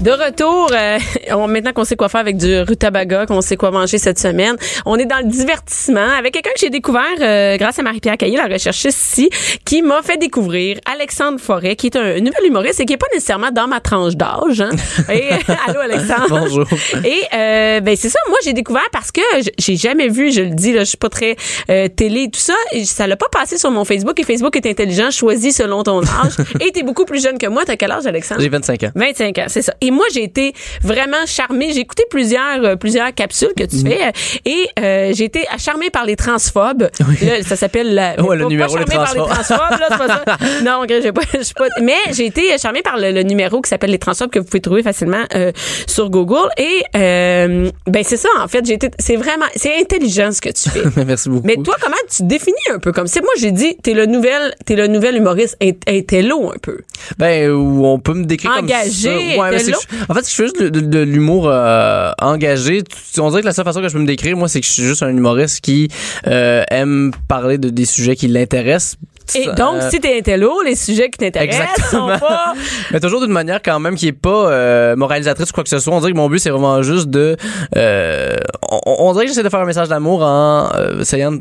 [0.00, 0.98] De retour, euh,
[1.32, 4.54] on, maintenant qu'on sait quoi faire avec du rutabaga, qu'on sait quoi manger cette semaine,
[4.86, 8.36] on est dans le divertissement avec quelqu'un que j'ai découvert euh, grâce à Marie-Pierre Caillé,
[8.36, 9.28] la recherchiste ici,
[9.64, 12.98] qui m'a fait découvrir Alexandre Forêt, qui est un, un nouvel humoriste et qui est
[12.98, 14.60] pas nécessairement dans ma tranche d'âge.
[14.60, 14.70] Hein.
[15.12, 15.30] Et,
[15.66, 16.28] allô Alexandre.
[16.28, 16.66] Bonjour.
[17.04, 19.20] Et euh, ben c'est ça, moi j'ai découvert parce que
[19.58, 21.34] j'ai jamais vu, je le dis là, je suis pas très
[21.70, 24.54] euh, télé et tout ça, et ça l'a pas passé sur mon Facebook et Facebook
[24.54, 26.36] est intelligent, choisis selon ton âge.
[26.60, 28.40] et t'es beaucoup plus jeune que moi, t'as quel âge Alexandre?
[28.40, 28.90] J'ai 25 ans.
[28.94, 29.74] 25 ans, c'est ça.
[29.80, 31.72] Et moi, j'ai été vraiment charmée.
[31.72, 33.86] J'ai écouté plusieurs euh, plusieurs capsules que tu Mhm.
[33.86, 34.10] fais euh,
[34.44, 36.88] et euh, j'ai été charmée par les transphobes.
[37.22, 39.58] Là, ça s'appelle la Ouais, le pas- numéro pas Les par les Transphobes.
[39.80, 40.36] là, c'est pas ça.
[40.64, 43.98] Non, j'ai pas, pas mais j'ai été charmée par le, le numéro qui s'appelle les
[43.98, 45.52] transphobes que vous pouvez trouver facilement euh,
[45.86, 50.30] sur Google et euh, ben c'est ça en fait, j'ai été c'est vraiment c'est intelligent
[50.32, 50.82] ce que tu fais.
[51.06, 51.46] Merci beaucoup.
[51.46, 54.06] Mais toi, comment tu te définis un peu comme c'est moi j'ai dit t'es le
[54.06, 55.56] nouvel t'es le nouvel humoriste
[55.88, 56.78] intello un peu.
[57.18, 59.40] Ben, ou on peut me décrire Engagé, comme ça.
[59.40, 59.72] Ouais, mais c'est
[60.08, 62.82] en fait, je fais juste de, de- de l'humour euh, engagé.
[63.18, 64.72] On dirait que la seule façon que je peux me décrire, moi, c'est que je
[64.72, 65.88] suis juste un humoriste qui
[66.26, 68.96] euh, aime parler de des sujets qui l'intéressent.
[69.34, 72.54] Et donc, Euh, si t'es intello, les sujets qui t'intéressent sont pas...
[72.92, 75.78] Mais toujours d'une manière quand même qui est pas euh, moralisatrice ou quoi que ce
[75.80, 75.92] soit.
[75.94, 77.36] On dirait que mon but c'est vraiment juste de.
[77.76, 78.36] Euh,
[78.70, 81.32] on, on dirait que j'essaie de faire un message d'amour en euh, essayant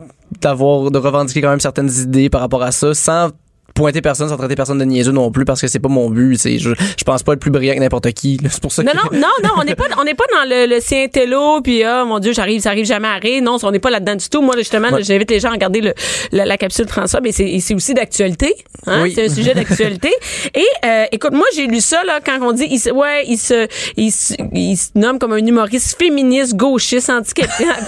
[0.42, 3.30] d'avoir de revendiquer quand même certaines idées par rapport à ça, sans
[3.78, 6.38] pointer personne sans traiter personne de niaiseux non plus parce que c'est pas mon but.
[6.38, 8.40] c'est Je, je pense pas être plus brillant que n'importe qui.
[8.50, 9.16] C'est pour ça Non, que...
[9.16, 12.04] non, non, non, on n'est pas, on n'est pas dans le, le Saint-Télo, puis ah,
[12.06, 13.42] mon Dieu, j'arrive, ça arrive jamais à rire.
[13.44, 14.42] Non, on n'est pas là-dedans du tout.
[14.42, 15.04] Moi, justement, Ouais.
[15.04, 15.94] j'invite les gens à regarder le,
[16.32, 18.56] la, la capsule François, mais c'est, c'est aussi d'actualité.
[18.88, 19.04] Hein?
[19.04, 19.12] Oui.
[19.14, 20.12] C'est un sujet d'actualité.
[20.56, 23.38] Et euh, écoute, moi, j'ai lu ça là quand on dit, il se, ouais, il
[23.38, 23.68] se,
[23.98, 27.12] il se, il se nomme comme un humoriste féministe, gauchiste,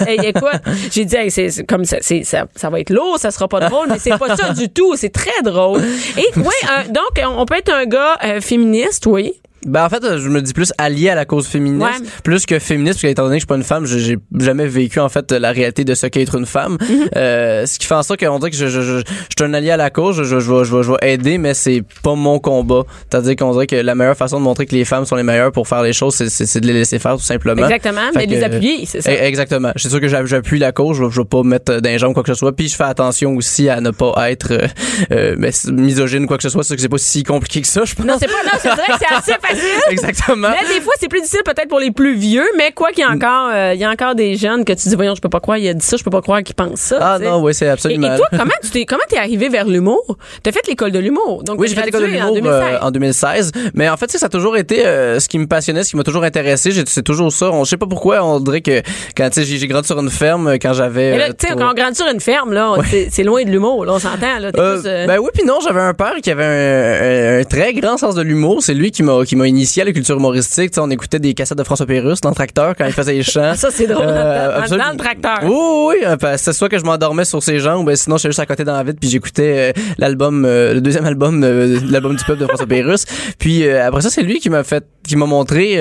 [0.06, 0.44] hey, écoute,
[0.92, 3.88] j'ai dit, hey, c'est, comme ça, ça, ça va être lourd, ça sera pas drôle,
[3.90, 4.94] mais c'est pas ça du tout.
[4.96, 5.79] C'est très drôle.
[6.16, 9.39] Et euh, donc on peut être un gars euh, féministe, oui.
[9.66, 12.06] Ben, en fait, je me dis plus allié à la cause féministe, Ouais.
[12.24, 15.00] plus que féministe, parce qu'étant donné que je suis pas une femme, j'ai- jamais vécu,
[15.00, 16.76] en fait, la réalité de ce qu'est être une femme.
[16.80, 17.08] Mm-hmm.
[17.16, 19.02] Euh, ce qui fait en sorte qu'on dirait que je, je, je, je
[19.38, 21.36] suis un allié à la cause, je, je, je, vais, je, vais, je vais aider,
[21.38, 22.84] mais c'est pas mon combat.
[23.10, 25.52] C'est-à-dire qu'on dirait que la meilleure façon de montrer que les femmes sont les meilleures
[25.52, 27.62] pour faire les choses, c'est- c'est c'est de les laisser faire, tout simplement.
[27.64, 29.12] Exactement, Fait mais de les que- appuyer, c'est ça.
[29.12, 29.72] Eh, Exactement.
[29.76, 32.14] Je suis sûr que j'a- j'appuie la cause, je, vais- je vais pas mettre jambes
[32.14, 34.66] quoi que ce soit, puis je fais attention aussi à ne pas être euh,
[35.12, 37.94] euh, misogyne quoi que ce soit, c'est que c'est pas si compliqué que ça, je
[37.94, 38.06] pense.
[38.06, 39.68] Non, c'est pas, non, c'est vrai que c'est assez facile.
[39.90, 40.48] Exactement.
[40.50, 43.06] Mais des fois, c'est plus difficile peut-être pour les plus vieux, mais quoi qu'il y
[43.06, 45.28] a encore, euh, il y a encore des jeunes que tu dis, voyons, je peux
[45.28, 46.98] pas croire, il a dit ça, je peux pas croire qu'il pense ça.
[47.00, 48.14] Ah non, oui, c'est absolument.
[48.14, 50.16] et toi, comment tu t'es, comment t'es arrivé vers l'humour?
[50.42, 51.42] T'as fait l'école de l'humour.
[51.44, 52.78] Donc, Oui, j'ai fait l'école de l'humour en euh, 2016.
[52.82, 53.52] en 2016.
[53.74, 56.04] Mais en fait, ça a toujours été euh, ce qui me passionnait, ce qui m'a
[56.04, 56.70] toujours intéressé.
[56.86, 57.50] C'est toujours ça.
[57.50, 58.82] On, je sais pas pourquoi, on dirait que
[59.16, 61.12] quand j'ai grandi sur une ferme quand j'avais.
[61.20, 62.74] Euh, tu sais, quand on grandit sur une ferme, là,
[63.10, 64.52] c'est, loin de l'humour, là, on s'entend, là.
[64.52, 67.96] Plus, ben oui puis non j'avais un père qui avait un, un- un très grand
[67.96, 70.74] sens de l'humour c'est lui qui m'a qui m'a initié à la culture humoristique Tu
[70.76, 73.22] sais, on écoutait des cassettes de François Pérusse dans le tracteur quand il faisait les
[73.22, 75.38] chants ça, c'est drôle, Euh, dans, dans- le tracteur.
[75.44, 76.06] Oui, oui, oui.
[76.24, 78.64] euh, C'est soit que je m'endormais sur ses jambes, ben sinon j'étais juste à côté
[78.64, 82.40] dans la vitre, puis j'écoutais euh, l'album, euh, le deuxième album, euh, l'album du peuple
[82.40, 83.04] de François Pérusse.
[83.38, 85.76] Puis euh, après ça, c'est lui qui m'a fait, qui m'a montré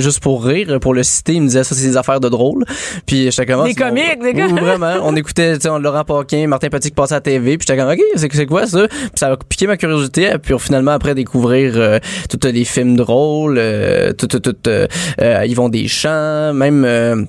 [0.00, 2.64] juste pour rire, pour le citer, il me disait ça c'est des affaires de drôle.
[3.06, 4.42] Puis j'étais comme ah, Des comiques, des.
[4.44, 4.94] Oui, vraiment.
[5.02, 7.66] On écoutait, tu sais, on- Laurent Paquin, Martin Petit qui passait à la TV, puis
[7.68, 8.86] j'étais comme ok, c'est c'est quoi ça?
[8.88, 14.12] Puis ça a piqué ma curiosité, puis finalement après découvrir tous les films drôles, euh,
[14.12, 14.86] tout, tout, tout, euh,
[15.20, 17.28] euh, Yvon Deschamps, même.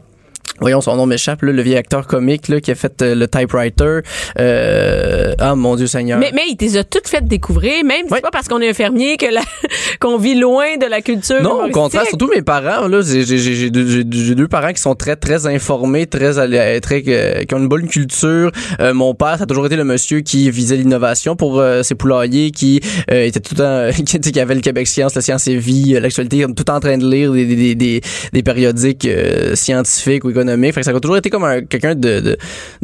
[0.62, 3.28] Voyons, son nom m'échappe, là, le vieil acteur comique là, qui a fait euh, le
[3.28, 4.00] typewriter.
[4.40, 6.18] Euh, ah, mon Dieu Seigneur.
[6.18, 9.18] Mais, mais il t'es a toutes fait découvrir, même c'est pas parce qu'on est infirmier
[9.18, 9.42] que la,
[10.00, 11.42] qu'on vit loin de la culture.
[11.44, 14.72] Non, au contraire, surtout mes parents, là, j'ai, j'ai, j'ai, j'ai deux, j'ai- deux parents
[14.72, 16.32] qui sont très, très informés, très,
[16.80, 18.50] très, euh, qui ont une bonne culture.
[18.80, 21.96] Euh, mon père, ça a toujours été le monsieur qui visait l'innovation pour euh, ses
[21.96, 22.80] poulaillers, qui
[23.12, 26.46] euh, était tout temps, qui, qui avait le Québec Science, la Science et Vie, l'actualité,
[26.56, 28.02] tout en train de lire des, des, des,
[28.32, 29.08] des périodiques
[29.54, 30.45] scientifiques ou économiques.
[30.72, 32.38] Fait que ça a toujours été comme un, quelqu'un de, de,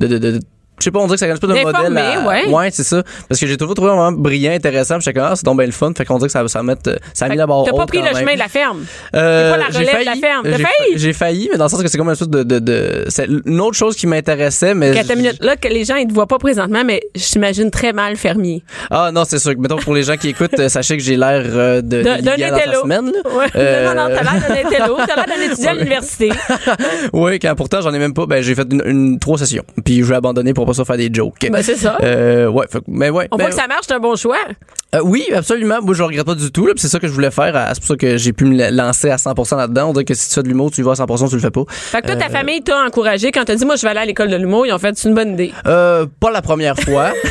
[0.07, 0.39] de, de-
[0.81, 2.45] je sais pas, on dirait que c'est un espèce de D'informé, modèle.
[2.47, 2.69] à- ouais.
[2.71, 3.03] c'est ça.
[3.29, 4.95] Parce que j'ai toujours trouvé vraiment brillant, intéressant.
[4.95, 5.91] Puis j'étais comme, ah, c'est donc bien le fun.
[5.97, 6.75] Fait qu'on dirait que ça, ça, met,
[7.13, 8.83] ça a mis la barre T'as pas pris le chemin de la ferme.
[9.15, 10.21] Euh, pas la relève de la failli.
[10.21, 10.43] ferme.
[10.43, 10.91] T'as J'ai failli?
[10.93, 13.05] fa- J'ai failli, mais dans le sens que c'est comme une espèce de, de, de
[13.09, 15.43] c'est une autre chose qui m'intéressait, mais Quatre minutes.
[15.43, 18.63] Là, que les gens, ils te voient pas présentement, mais je t'imagine très mal fermier.
[18.89, 19.53] ah non, c'est sûr.
[19.57, 22.31] Mettons pour les gens qui écoutent, euh, sachez que j'ai l'air euh, de, D'un d'un
[22.33, 22.81] intello.
[22.83, 23.05] semaine.
[23.11, 23.31] Là.
[23.37, 23.45] Ouais.
[23.55, 24.97] Euh, Non, non, non, t'as l'air d'un intello.
[25.07, 26.29] T'as l'air d'un étudiant à l'université.
[27.13, 28.25] oui, quand pourtant j'en ai même pas.
[28.25, 30.97] Ben j'ai fait une, une trois sessions, puis je vais abandonner pour pas ça faire
[30.97, 31.47] des jokes.
[31.51, 31.97] Ben, c'est ça.
[32.03, 33.27] Euh, ouais, fait mais ouais.
[33.31, 34.37] On ben, voit que ça marche, c'est un bon choix.
[34.95, 35.79] Euh, oui, absolument.
[35.81, 36.69] Moi, je regrette pas du tout.
[36.75, 37.53] C'est ça que je voulais faire.
[37.73, 39.89] C'est pour ça que j'ai pu me la- lancer à 100% là-dedans.
[39.89, 41.41] On dirait que si tu fais de l'humour, tu y vas à 100%, tu le
[41.41, 41.63] fais pas.
[41.69, 43.99] Fait que toi, ta Euh, famille t'a encouragé quand t'as dit, moi, je vais aller
[44.01, 44.65] à l'école de l'humour.
[44.67, 45.53] Ils ont fait, c'est une bonne idée.
[45.65, 47.11] Euh, pas la première fois.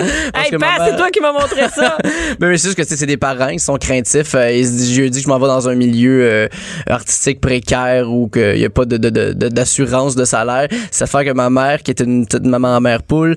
[0.00, 1.96] Hey, Pat, maman- c'est toi qui m'as montré ça.
[2.40, 4.34] Mais, mais c'est juste que c'est des parents qui sont craintifs.
[4.34, 6.48] Euh, ils se disent, je dis que je m'en vais dans un milieu euh,
[6.88, 10.66] artistique précaire où qu'il n'y a pas de, de, de, de- d'assurance de salaire.
[10.90, 13.36] Ça fait que ma mère, qui était une petite maman en mère poule,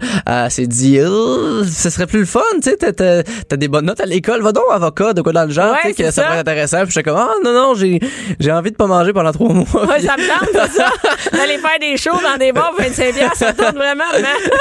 [0.50, 4.06] s'est dit, oh, ce serait plus le fun, tu sais, t'as, des bonnes notes à
[4.08, 6.22] l'école, va donc avocat, de quoi dans le genre, Ouais, tu sais, que ça ça.
[6.24, 6.84] pourrait être intéressant.
[6.84, 8.00] Puis j'étais comme, ah non, non, j'ai,
[8.52, 9.66] envie de pas manger pendant trois mois.
[9.88, 10.90] Ouais, ça me tente, c'est ça.
[11.34, 14.04] D'aller faire des shows dans des bars, 25 piastres, ça tente vraiment.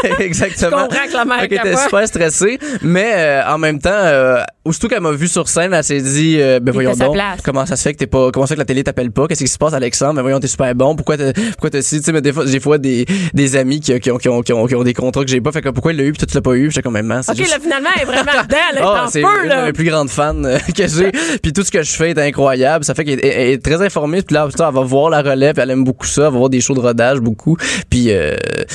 [0.02, 0.10] Mais...
[0.26, 0.70] Exactement.
[0.70, 1.85] Je comprends que la mère.
[1.86, 5.84] Super stressée, mais euh, en même temps, euh, aussitôt qu'elle m'a vu sur scène, elle
[5.84, 8.50] s'est dit, euh, ben voyons donc, comment ça se fait que t'es pas, comment ça
[8.50, 10.74] fait que la télé t'appelle pas, qu'est-ce qui se passe, Alexandre, ben voyons t'es super
[10.74, 13.06] bon, pourquoi t'as, pourquoi t'as si, tu sais, mais des fois, j'ai des fois des,
[13.34, 15.40] des amis qui, qui, ont, qui, ont, qui, ont, qui ont des contrats que j'ai
[15.40, 16.94] pas, fait que pourquoi il l'a eu, puis toi tu l'as pas eu, j'étais comme
[17.00, 18.56] même, c'est OK, juste- là, finalement, elle est vraiment dedans.
[18.72, 19.60] Elle est Ah, en c'est une là.
[19.62, 21.10] de mes plus grandes fans euh, que j'ai.
[21.42, 22.84] puis tout ce que je fais est incroyable.
[22.84, 24.22] Ça fait qu'elle est, elle est très informée.
[24.22, 25.54] Puis là, putain, elle va voir la relève.
[25.54, 26.26] puis Elle aime beaucoup ça.
[26.26, 27.56] Elle va voir des shows de rodage beaucoup.
[27.90, 28.34] Puis euh,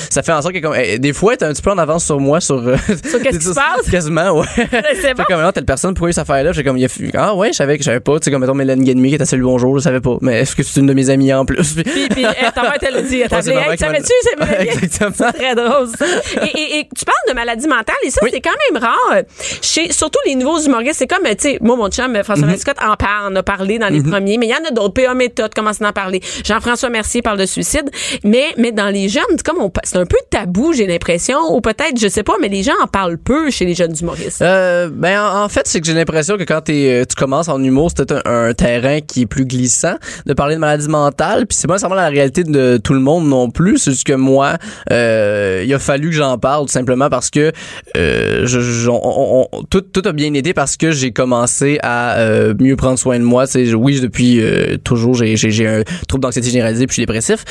[0.10, 1.78] ça fait en sorte que comme, elle- des fois, elle est un petit peu en
[1.78, 2.40] avance sur moi.
[2.42, 2.76] Sur, euh,
[3.10, 3.90] Sur qu'est-ce qui se passe?
[3.90, 4.46] Quasiment, ouais.
[5.02, 5.24] C'est bon?
[5.28, 6.52] Comme, ah, tel personnage personne pourquoi il y a cette affaire-là.
[6.52, 8.20] J'ai comme, il a ah ouais, je savais que je savais pas.
[8.20, 10.18] Tu sais, comme, mettons, Mélanie Guenmi qui était salut bonjour, je savais pas.
[10.22, 11.74] Mais est-ce que c'est une de mes amies en plus?
[11.74, 12.24] Puis- Puis,
[12.56, 13.22] ta mère te l'a dit.
[13.22, 13.54] Elle t'a appelé.
[13.56, 14.70] Hey, m'a savais-tu, c'est Mélanie?
[14.84, 15.12] Exactement.
[15.18, 16.06] C'est très drôle, ça.
[16.46, 18.30] Et, et- et tu parles de maladie mentale, et ça, Oui.
[18.34, 19.22] c'est quand même rare.
[19.62, 22.96] Chez, surtout les nouveaux humoristes, c'est comme, tu sais, moi, mon chum, François Scott en
[22.96, 24.94] parle, en a parlé dans les premiers, mais il y en a d'autres.
[24.94, 26.22] PA Méthode commence à en parler.
[26.44, 27.90] Jean-François Mercier parle de suicide.
[28.24, 31.98] Mais, mais dans les jeunes, c'est comme c'est un peu tabou, j'ai l'impression, ou peut-être,
[32.00, 34.42] je sais pas, mais les gens en parlent peu chez les jeunes humoristes?
[34.42, 37.48] Euh, ben en, en fait, c'est que j'ai l'impression que quand t'es, euh, tu commences
[37.50, 40.88] en humour, c'est peut-être un, un terrain qui est plus glissant de parler de maladie
[40.88, 41.48] mentale.
[41.48, 43.78] Puis c'est pas nécessairement la réalité de tout le monde non plus.
[43.78, 44.58] C'est juste que moi,
[44.92, 47.52] euh, il a fallu que j'en parle tout simplement parce que
[47.98, 52.18] euh, je, je- on- on- tout, tout a bien été parce que j'ai commencé à
[52.20, 53.46] euh, mieux prendre soin de moi.
[53.48, 57.44] C'est oui, depuis euh, toujours, j'ai, j'ai, un trouble d'anxiété généralisée puis je suis dépressif.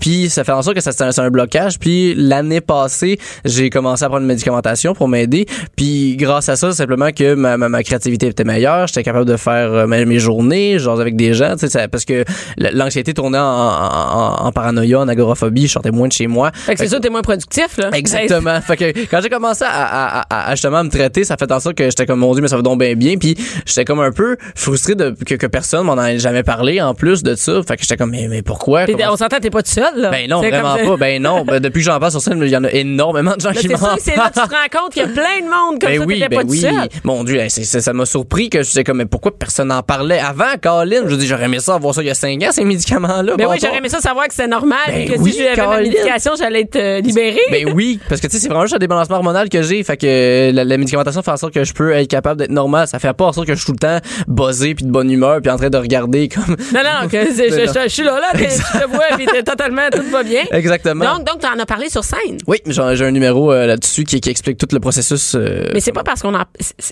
[0.00, 1.78] Puis ça fait en sorte que ça c'est un, un blocage.
[1.78, 5.46] Puis l'année passée, j'ai commencé à prendre une médicamentation pour m'aider.
[5.76, 9.36] Puis grâce à ça, simplement que ma, ma, ma créativité était meilleure, j'étais capable de
[9.36, 12.24] faire euh, mes, journées, genre avec des gens, ça- parce que
[12.58, 16.50] l'anxiété tournait en, en, en- en paranoïa, en agoraphobie, je sortais moins de chez moi.
[16.54, 17.90] Fait que c'est sûr, t'es moins productif, là.
[17.92, 18.60] Exactement.
[18.60, 21.60] fait que quand j'ai commencé à, à, à, à justement me traiter, ça fait en
[21.60, 23.16] sorte que j'étais comme mon dieu, mais ça va donc bien bien.
[23.16, 23.36] Puis
[23.66, 27.22] j'étais comme un peu frustré de que, que personne m'en ait jamais parlé en plus
[27.22, 27.60] de ça.
[27.66, 28.84] Fait que j'étais comme mais, mais pourquoi?
[29.10, 30.10] On s'entend, t'es pas tout seul, là.
[30.10, 30.84] Ben non, vraiment ça.
[30.84, 30.96] pas.
[30.96, 31.44] Ben non.
[31.44, 33.54] Ben, depuis que j'en parle sur scène, il y en a énormément de gens Là,
[33.60, 35.80] qui m'en c'est là que tu te rends compte qu'il y a plein de monde
[35.80, 36.58] comme ben ça, oui, ben pas tout oui.
[36.60, 36.88] seul.
[37.04, 40.18] Mon Dieu, hey, ça m'a surpris que je disais comme mais pourquoi personne n'en parlait
[40.18, 41.02] avant, Colin?
[41.06, 43.34] Je dis j'aurais aimé ça avoir ça il y a 5 ans, ces médicaments-là.
[43.36, 45.38] Ben bon oui, j'aurais aimé ça savoir que c'est normal Ben et que oui, si
[45.42, 47.40] j'avais ma médication, j'allais être euh, libérée.
[47.50, 49.82] Ben oui, parce que tu sais, c'est vraiment juste un débalancement hormonal que j'ai.
[49.82, 52.86] Fait que la, la médicamentation fait en sorte que je peux être capable d'être normal.
[52.88, 53.98] Ça fait pas en sorte que je suis tout le temps
[54.28, 56.56] buzzé puis de bonne humeur puis en train de regarder comme.
[56.74, 57.72] Non, non, que je, Ben non.
[57.74, 60.42] je- je suis là, là, je te vois, puis t'es totalement, tout va bien.
[60.52, 61.04] Exactement.
[61.16, 62.38] Donc, donc, t'en as parlé sur scène.
[62.46, 65.34] oui, j'ai un numéro euh, là-dessus qui, qui explique tout le processus.
[65.34, 66.44] euh, Mais c'est pas parce qu'on en,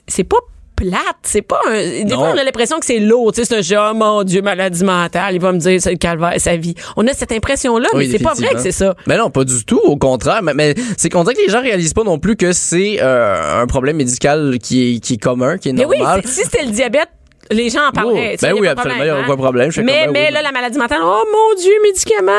[0.07, 0.36] c'est- pas
[0.76, 2.16] plate, c'est pas un, des Non.
[2.16, 4.42] fois on a l'impression que c'est lourd, tu sais, c'est un jeu, oh mon dieu,
[4.42, 6.74] maladie mentale, il va me dire c'est le calvaire, sa vie.
[6.96, 8.96] On a cette impression là, Oui, mais c'est pas vrai que c'est ça.
[9.07, 9.78] Mais non, pas du tout.
[9.84, 10.42] Au contraire.
[10.42, 13.62] Mais, mais c'est qu'on dirait que les gens réalisent pas non plus que c'est euh,
[13.62, 16.22] un problème médical qui est, qui est commun, qui est Mais oui, normal.
[16.24, 17.09] si c'était le diabète,
[17.52, 18.30] les gens en parleraient.
[18.30, 19.68] Oh, tu sais, ben a oui, pas de absolument, il y a problème, aucun problème.
[19.68, 20.32] Mais, comme, ben mais oui.
[20.34, 22.32] là, la maladie mentale, oh mon dieu, médicaments.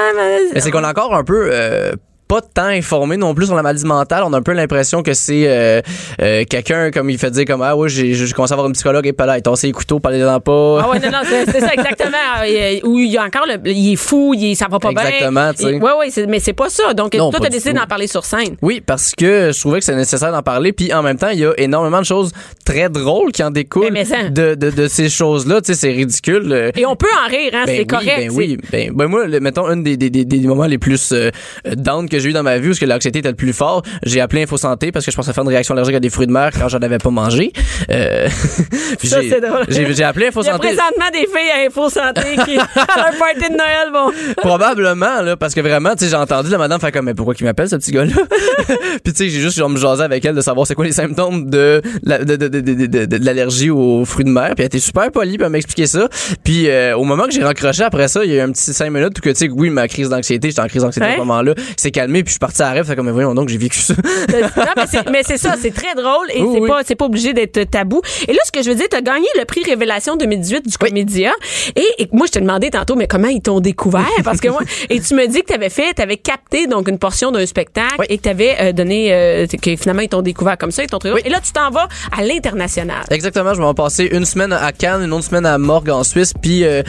[0.53, 1.93] Mais c'est qu'on est encore un peu euh,
[2.28, 4.23] pas tant informé non plus sur la maladie mentale.
[4.26, 5.82] On a un peu l'impression que c'est euh,
[6.21, 8.71] euh, quelqu'un comme il fait dire comme ah ouais j'ai j'ai commencé à avoir un
[8.71, 10.80] psychologue et pas là, il tossé les couteaux, parlez-en pas.
[10.84, 12.17] Ah ouais, non, non, c'est ça, exactement.
[12.84, 15.03] Où il y a encore le, il est fou, il, ça va pas bien.
[15.03, 15.73] Exactement, tu sais.
[15.76, 16.93] Ouais, ouais, mais c'est pas ça.
[16.93, 18.55] Donc, Non, toi, t'as décidé d'en parler sur scène.
[18.61, 20.73] Oui, parce que je trouvais que c'est nécessaire d'en parler.
[20.73, 22.32] Puis en même temps, il y a énormément de choses
[22.65, 25.61] très drôles qui en découlent Mais- mais ça- de, de, de ces choses-là.
[25.61, 26.51] Tu sais, c'est ridicule.
[26.51, 28.17] Euh, Et on peut en rire, hein, Ben c'est oui, correct.
[28.17, 31.11] Ben oui, ben, ben moi, le- mettons, un des, des, des, des moments les plus
[31.11, 31.30] euh,
[31.76, 33.84] down que j'ai eu dans ma vie, où ce que l'anxiété était le plus fort,
[34.03, 36.28] j'ai appelé Info Santé parce que je pensais faire une réaction allergique à des fruits
[36.28, 37.51] de mer quand j'en avais pas mangé.
[37.91, 38.28] Euh,
[39.03, 40.67] j'ai- appelé Info Il y a Santé.
[40.67, 44.11] présentement des filles à Info Santé qui, à leur party de Noël, vont.
[44.38, 47.34] Probablement, là, parce que vraiment, tu sais, j'ai entendu la madame faire comme, mais pourquoi
[47.34, 48.13] qu'il m'appelle, ce petit gars-là?
[49.03, 50.91] Puis, tu sais, j'ai juste, genre, me jaser avec elle de savoir c'est quoi les
[50.91, 54.49] symptômes de, la- de, de, de, de, de, de- de l'allergie aux fruits de mer.
[54.55, 56.07] Puis, elle était super polie, puis elle m'a expliqué ça.
[56.43, 58.73] Puis, euh, au moment que j'ai raccroché après ça, il y a eu un petit
[58.73, 61.13] cinq minutes où que, tu sais, oui, ma crise d'anxiété, j'étais en crise d'anxiété à
[61.13, 63.34] ce moment-là, c'est calmé, puis je suis parti à la rêve, fait comme, mais voyons
[63.34, 63.93] donc, j'ai vécu ça.
[63.95, 66.70] Non, mais c'est, ça, c'est très drôle et Oui, c'est oui.
[66.70, 68.01] pas, c'est pas obligé d'être tabou.
[68.28, 71.32] Et là, ce que je veux dire, t'as gagné le prix Révélation 2018 du Comédia.
[71.76, 74.06] Et, et moi, je te demandais tantôt, mais comment ils t'ont découvert?
[74.24, 77.32] Parce que moi, et tu me dis que t'avais fait, t'avais capté donc une portion
[77.32, 80.84] d'un spectacle et que t'avais euh, donné, euh, que finalement ils t'ont découvert comme ça,
[80.84, 81.22] ils t'ont trouvé.
[81.26, 81.88] Et là, tu t'en vas
[82.18, 83.03] à l'international.
[83.10, 86.03] Exactement, je vais en passer une semaine à Cannes, une autre semaine à Morgue en
[86.03, 86.84] Suisse, puis euh,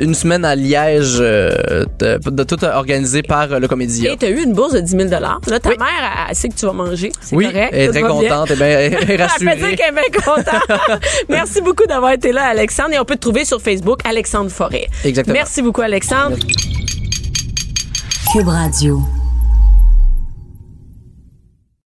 [0.00, 4.12] une semaine à Liège, euh, de, de tout organisé par le Comédia.
[4.12, 6.54] Et t'as eu une bourse de 10 000 Là, ta mère, elle, elle sait que
[6.54, 7.12] tu vas manger.
[7.20, 7.70] C'est Oui, correct.
[7.72, 8.08] elle est très bien.
[8.08, 9.76] contente, et bien, elle est Elle fait dire rassurée.
[9.76, 11.00] qu'elle est bien contente.
[11.28, 12.92] Merci beaucoup d'avoir été là, Alexandre.
[12.94, 14.88] Et on peut te trouver sur Facebook, Alexandre Forêt.
[15.04, 15.34] Exactement.
[15.34, 16.36] Merci beaucoup, Alexandre.
[18.32, 19.02] Cube Radio.